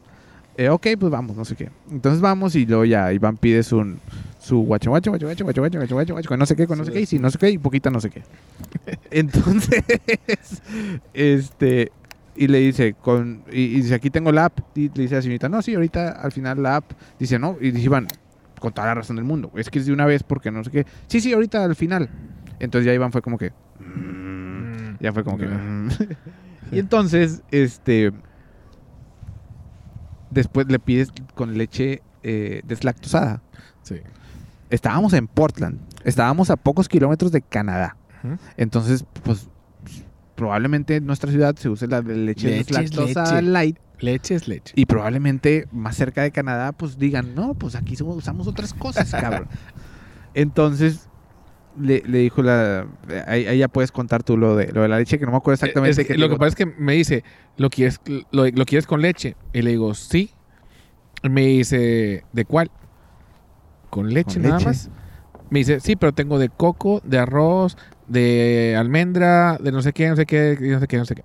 [0.56, 1.70] Eh, ok, pues vamos, no sé qué.
[1.90, 3.98] Entonces vamos y luego ya Iván pides un
[4.38, 6.84] su guacho guacho guacho guacho guacho guacho guacho guacho con no sé qué, con no
[6.84, 8.22] sé qué, y si no sé qué, y poquita no sé qué.
[9.10, 9.82] Entonces,
[11.14, 11.90] este,
[12.36, 14.58] y le dice, con, y, y dice, aquí tengo la app.
[14.74, 16.92] Y le dice a la señorita, no, sí, ahorita al final la app.
[17.18, 18.08] Dice, no, y dice Iván,
[18.60, 19.50] con toda la razón del mundo.
[19.54, 20.86] Es que es de una vez porque no sé qué.
[21.06, 22.08] Sí, sí, ahorita al final.
[22.60, 23.52] Entonces ya Iván fue como que.
[23.78, 25.46] mm, ya fue como que.
[25.46, 25.88] Mm.
[26.72, 28.12] y entonces, este.
[30.34, 33.40] Después le pides con leche eh, deslactosada.
[33.82, 33.96] Sí.
[34.70, 35.78] Estábamos en Portland.
[36.04, 37.96] Estábamos a pocos kilómetros de Canadá.
[38.56, 39.48] Entonces, pues.
[40.34, 43.52] Probablemente en nuestra ciudad se use la de leche, Leche es deslactosada leche.
[43.52, 43.78] light.
[44.00, 44.72] Leche es leche.
[44.76, 49.08] Y probablemente más cerca de Canadá, pues digan, no, pues aquí somos- usamos otras cosas,
[49.12, 49.46] cabrón.
[50.34, 51.08] Entonces,
[51.78, 52.86] le, le dijo la.
[53.26, 55.38] Ahí, ahí ya puedes contar tú lo de, lo de la leche, que no me
[55.38, 56.00] acuerdo exactamente.
[56.02, 57.24] Es que qué lo que pasa es que me dice,
[57.56, 58.00] ¿lo quieres,
[58.30, 59.36] lo, lo quieres con leche?
[59.52, 60.30] Y le digo, sí.
[61.22, 62.70] Y me dice, ¿de cuál?
[63.90, 64.66] ¿Con leche ¿Con nada leche?
[64.66, 64.90] más?
[65.50, 67.76] Me dice, sí, pero tengo de coco, de arroz,
[68.08, 71.22] de almendra, de no sé qué, no sé qué, no sé qué, no sé qué.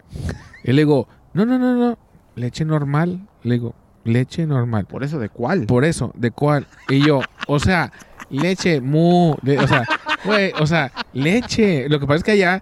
[0.64, 1.98] Y le digo, no, no, no, no,
[2.36, 3.28] leche normal.
[3.44, 3.74] Le digo,
[4.04, 4.86] leche normal.
[4.86, 5.66] Por eso, ¿de cuál?
[5.66, 6.68] Por eso, ¿de cuál?
[6.88, 7.92] Y yo, o sea,
[8.30, 9.86] leche, mu, de- o sea,
[10.26, 11.88] güey, o sea, leche.
[11.90, 12.62] Lo que pasa es que allá,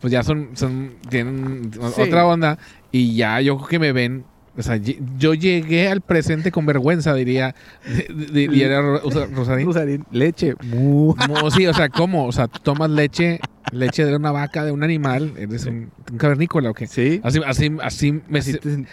[0.00, 2.00] pues ya son, son, tienen Sí.
[2.02, 2.58] otra onda
[2.92, 4.24] y ya yo creo que me ven.
[4.58, 4.76] O sea,
[5.18, 9.66] yo llegué al presente con vergüenza, diría, di- di- diría Ro- Rosa- Rosarín.
[9.66, 10.54] Rosarín, leche.
[10.64, 11.14] Mu.
[11.28, 12.24] Mu, sí, o sea, ¿cómo?
[12.26, 13.38] O sea, tú tomas leche,
[13.70, 16.86] leche de una vaca, de un animal, eres un, un cavernícola o qué.
[16.86, 17.20] Sí.
[17.22, 18.86] Así, así, así me, Así te-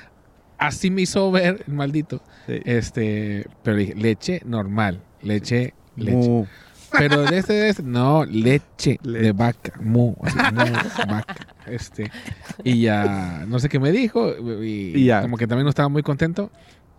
[0.57, 2.21] así me hizo ver el maldito.
[2.45, 2.59] sí.
[2.65, 6.11] Este, pero dije, leche normal, leche, leche.
[6.29, 6.45] Mu.
[6.97, 9.31] Pero de este, de este, no, leche, de Leche.
[9.33, 11.35] vaca, mu, así, mu, vaca.
[11.65, 12.11] Este,
[12.63, 14.33] y ya, no sé qué me dijo,
[14.63, 15.21] y, Y ya.
[15.21, 16.51] como que también no estaba muy contento,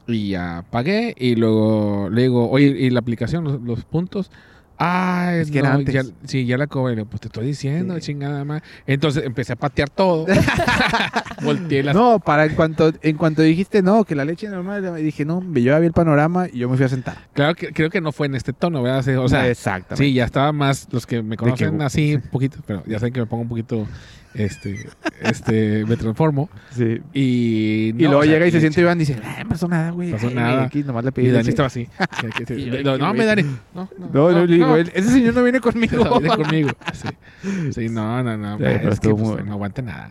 [0.06, 4.30] y ya pagué, y luego le digo, oye, ¿y la aplicación, los, los puntos?
[4.78, 5.94] Ah, Es que era antes.
[5.94, 7.04] ya- sí, ya la cobré.
[7.04, 8.00] Pues te estoy diciendo, Sí.
[8.02, 8.62] chingada más.
[8.86, 10.26] Entonces empecé a patear todo.
[11.42, 15.24] Volteé las No, para en cuanto, en cuanto dijiste no, que la leche normal, dije
[15.24, 17.16] no, yo vi el panorama y yo me fui a sentar.
[17.34, 19.06] Claro que creo que no fue en este tono, ¿verdad?
[19.18, 20.04] O sea, exactamente.
[20.04, 23.12] sí, ya estaba más los que me conocen que- así un poquito, pero ya saben
[23.12, 23.86] que me pongo un poquito
[24.34, 24.88] este
[25.20, 27.00] este me transformo Sí.
[27.12, 28.60] y luego o sea, llega y se leche.
[28.62, 30.10] siente Iván y dice, "Ah, no pasó nada, güey.
[30.10, 30.64] Pasó Ay, nada.
[30.64, 31.50] Aquí nomás le pedí y Dani leche".
[31.50, 31.88] estaba así.
[32.98, 33.42] No, me Dani.
[33.74, 34.76] No, no, No, no, digo, no.
[34.76, 36.04] "Él- ese señor no viene conmigo.
[36.04, 36.68] No, viene conmigo.
[36.92, 37.72] Sí.
[37.72, 38.56] Sí, no, no, no.
[38.58, 39.46] Sí, pero es que estuvo pues, bueno.
[39.46, 40.10] no aguanta nada.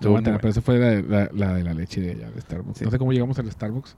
[0.00, 2.40] No aguanta nada, pero eso fue la, la- la de la leche de ella, de
[2.40, 2.78] Starbucks.
[2.78, 2.84] Sí.
[2.84, 3.96] No sé cómo llegamos al Starbucks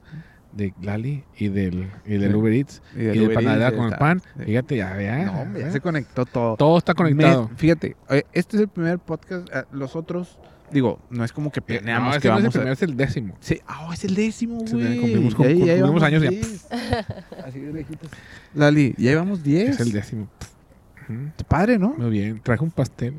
[0.51, 2.33] de Lali y del, y del.
[2.35, 4.21] Uber Eats Y y, del Uber panadera con el pan.
[4.37, 4.43] Sí.
[4.45, 5.25] Fíjate, ya, ya.
[5.25, 5.73] No, hombre, ya ya.
[5.73, 6.55] se conectó todo.
[6.55, 7.49] Todo está conectado.
[7.49, 9.49] Me- fíjate, eh, este es el primer podcast.
[9.53, 10.39] eh, Los otros,
[10.75, 12.59] digo, no es como que Eh, planeamos no, que no es el vamos a...
[12.59, 13.35] primero, es el décimo.
[13.39, 14.99] Sí, ah, es el décimo, Sí, güey.
[14.99, 16.29] cumplimos Ya- con- ya cumplimos llevamos años ya.
[16.29, 16.67] 10.
[17.45, 18.09] Así de lejitos.
[18.53, 19.69] Lali, ya llevamos 10.
[19.69, 20.27] Es el décimo.
[21.47, 21.93] Padre, ¿no?
[21.97, 22.39] Muy bien.
[22.43, 23.13] Traje un pastel.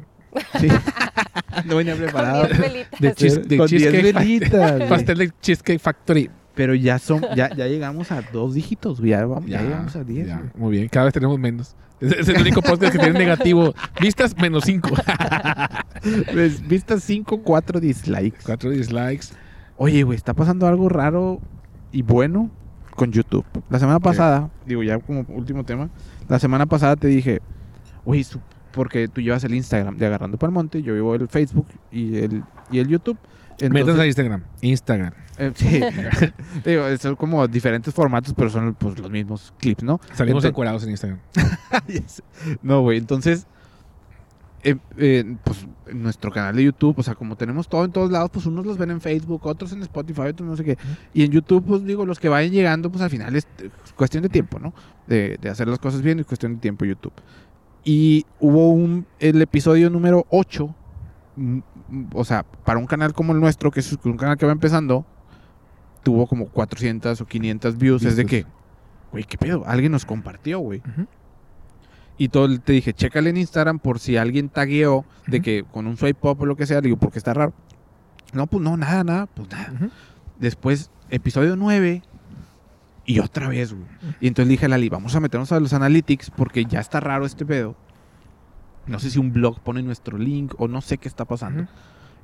[0.60, 0.68] Sí.
[1.64, 2.48] no venía preparado.
[2.48, 3.00] Con 10 velitas.
[3.00, 4.38] De, cheese- de Con 10 Cheesecake Factory.
[4.38, 4.82] velitas.
[4.88, 6.30] Pastel de Cheesecake Factory.
[6.54, 8.98] Pero ya son, ya, ya llegamos a dos dígitos.
[9.00, 10.26] Ya, vamos, ya, llegamos a 10.
[10.26, 10.50] ya, güey.
[10.56, 10.88] Muy bien.
[10.88, 11.76] Cada vez tenemos menos.
[12.00, 13.74] Es, el único podcast que tiene negativo.
[14.00, 14.88] Vistas menos 5.
[16.32, 18.38] Pues, vistas 5, 4 dislikes.
[18.44, 19.28] 4 dislikes.
[19.76, 21.40] Oye, güey, está pasando algo raro
[21.90, 22.50] y bueno
[22.94, 23.44] con YouTube.
[23.70, 25.90] La semana pasada, digo ya como último tema,
[26.28, 27.40] la semana pasada te dije,
[28.04, 28.24] oye,
[28.72, 32.78] porque tú llevas el Instagram de Agarrando Palmonte, yo llevo el Facebook y el, y
[32.78, 33.18] el YouTube.
[33.70, 34.42] Métanse a Instagram.
[34.60, 35.12] Instagram.
[35.38, 35.80] eh, sí,
[36.64, 40.00] digo, son como diferentes formatos, pero son pues, los mismos clips, ¿no?
[40.14, 41.20] Salimos encuerados en Instagram.
[42.62, 43.46] No, güey, entonces,
[44.62, 48.10] eh, eh, pues en nuestro canal de YouTube, o sea, como tenemos todo en todos
[48.10, 50.78] lados, pues unos los ven en Facebook, otros en Spotify, otros no sé qué.
[51.14, 53.46] Y en YouTube, pues digo, los que vayan llegando, pues al final es
[53.94, 54.74] cuestión de tiempo, ¿no?
[55.06, 57.12] De, de hacer las cosas bien, es cuestión de tiempo YouTube.
[57.84, 60.74] Y hubo un, el episodio número 8, mm, mm,
[62.14, 65.04] o sea, para un canal como el nuestro, que es un canal que va empezando,
[66.02, 68.04] tuvo como 400 o 500 views.
[68.04, 68.46] Es de que,
[69.12, 69.64] güey, ¿qué pedo?
[69.66, 70.80] Alguien nos compartió, güey.
[70.80, 71.06] Ujú.
[72.18, 75.96] Y todo te dije, chécale en Instagram por si alguien tagueó de que con un
[75.96, 76.80] swipe up o lo que sea.
[76.80, 77.52] Le digo, porque está raro.
[78.32, 79.26] No, pues no, nada, nada.
[79.26, 79.72] Pues nada.
[79.74, 79.90] Ujú.
[80.38, 82.02] Después, episodio 9.
[83.04, 83.86] Y otra vez, güey.
[84.20, 87.26] Y entonces dije a Lali, vamos a meternos a los analytics porque ya está raro
[87.26, 87.76] este pedo.
[88.86, 91.66] No sé si un blog pone nuestro link o no sé qué está pasando.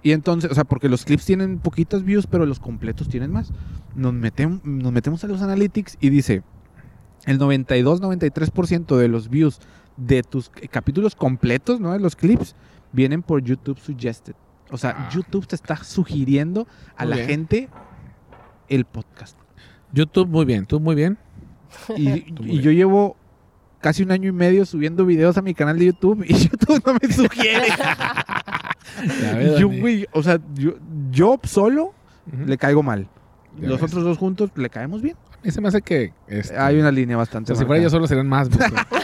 [0.05, 3.53] Y entonces, o sea, porque los clips tienen poquitas views, pero los completos tienen más.
[3.95, 6.43] Nos, metem- nos metemos a los analytics y dice,
[7.27, 9.61] el 92-93% de los views
[9.97, 11.93] de tus capítulos completos, ¿no?
[11.93, 12.57] De los clips,
[12.93, 14.35] vienen por YouTube Suggested.
[14.71, 15.09] O sea, Ah.
[15.13, 17.29] YouTube te está sugiriendo a Muy la bien.
[17.29, 17.69] gente
[18.69, 19.37] el podcast.
[19.93, 20.65] YouTube, muy bien.
[20.67, 21.19] Tú, muy bien.
[21.97, 22.61] Y, Muy y bien.
[22.63, 23.17] yo llevo
[23.83, 26.95] casi un año y medio subiendo videos a mi canal de YouTube y YouTube no
[27.03, 27.67] me sugiere.
[29.59, 30.73] Yo, güey, o sea, yo,
[31.11, 31.93] yo solo
[32.47, 33.09] le caigo mal.
[33.61, 33.91] Ya Los ves.
[33.91, 35.17] otros dos juntos le caemos bien.
[35.35, 36.13] A mí se me hace que...
[36.29, 37.49] este, Hay una línea o bastante.
[37.49, 38.49] sea, si fuera yo solo serían más.
[38.89, 39.03] pues,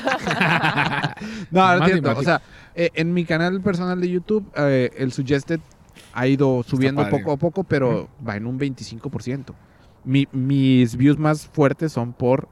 [1.51, 2.17] No, no es cierto.
[2.19, 2.41] O sea,
[2.75, 5.61] eh, en mi canal personal de YouTube, eh, el Suggested
[6.13, 9.47] ha ido subiendo poco a poco, pero va en un 25%.
[10.05, 12.49] Mi- mis views más fuertes son por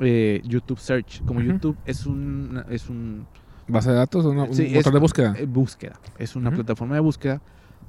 [0.00, 1.22] eh, YouTube Search.
[1.24, 1.40] Como.
[1.40, 3.26] YouTube es un, es un
[3.68, 5.34] ¿Base de datos o una- un Sí, motor es- de búsqueda?
[5.38, 5.98] eh, búsqueda.
[6.18, 7.40] Es una plataforma de búsqueda.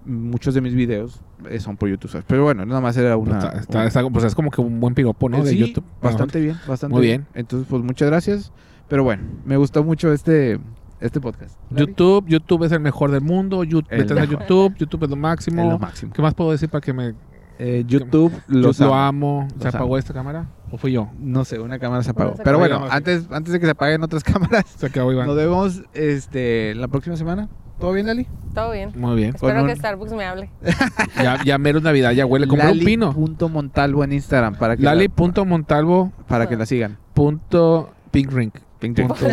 [0.06, 2.26] Muchos de mis videos eh, son por YouTube Search.
[2.28, 3.38] Pero bueno, nada más era una.
[3.40, 5.38] Está- está- una- está- pues es como que un buen piropo, ¿no?
[5.40, 5.84] Eh, De sí, YouTube.
[6.02, 7.26] Bastante bien, bastante Muy bien.
[7.34, 8.52] Entonces, pues muchas gracias.
[8.88, 10.60] Pero bueno, me gustó mucho este,
[11.02, 11.60] este podcast.
[11.72, 13.64] YouTube, YouTube es el mejor del mundo.
[13.66, 14.08] YouTube, El.
[14.30, 15.62] YouTube, YouTube es lo máximo.
[15.64, 16.14] es lo máximo.
[16.14, 17.14] ¿Qué más puedo decir para que me...
[17.60, 19.42] Eh, YouTube los Yo lo amo.
[19.42, 19.48] amo.
[19.58, 19.98] ¿Se Los apagó amo.
[19.98, 20.46] esta cámara?
[20.72, 21.10] ¿O fui yo?
[21.20, 22.36] No sé, una cámara se apagó.
[22.36, 25.26] se Pero bueno, antes, antes de que se apaguen otras cámaras, Se acabó Iván.
[25.28, 27.50] nos vemos este, la próxima semana.
[27.80, 28.28] ¿Todo bien, Lali?
[28.56, 28.92] Todo bien.
[28.96, 29.36] Muy bien.
[29.36, 30.50] Espero un- que Starbucks me hable.
[31.22, 32.48] Ya, ya mero Navidad, ya huele.
[32.48, 33.08] Compré un pino.
[33.16, 36.12] Lali.montalvo en Instagram para que, la, Lali.montalvo.
[36.28, 36.98] para que la sigan.
[37.14, 38.52] Punto Pink Ring.
[38.80, 39.08] Pink Ring.
[39.08, 39.26] Punto,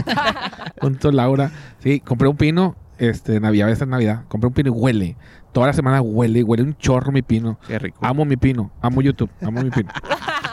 [0.81, 1.51] punto Laura.
[1.81, 2.77] Sí, compré un pino.
[2.99, 4.22] Este, Navidad, esta Navidad.
[4.29, 5.16] Compré un pino y huele.
[5.55, 7.61] Toda la semana huele, huele un chorro mi pino.
[7.69, 7.99] Qué rico.
[8.03, 8.73] Amo mi pino.
[8.83, 9.31] Amo YouTube.
[9.41, 9.89] Amo mi pino.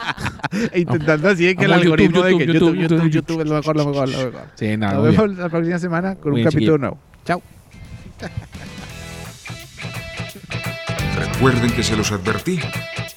[0.76, 3.40] Intentando así de que el Amo YouTube, algoritmo de que YouTube, YouTube, YouTube, YouTube, YouTube,
[3.40, 4.46] es lo mejor, lo mejor, lo mejor.
[4.54, 4.94] Sí, nada.
[4.94, 6.98] Nos vemos la próxima semana con Muy un capítulo nuevo.
[7.24, 7.42] Chao.
[11.34, 12.60] Recuerden que se los advertí.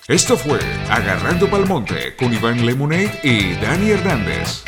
[0.08, 0.58] Esto fue
[0.90, 4.64] Agarrando Palmonte con Iván Lemonade y Dani Hernández.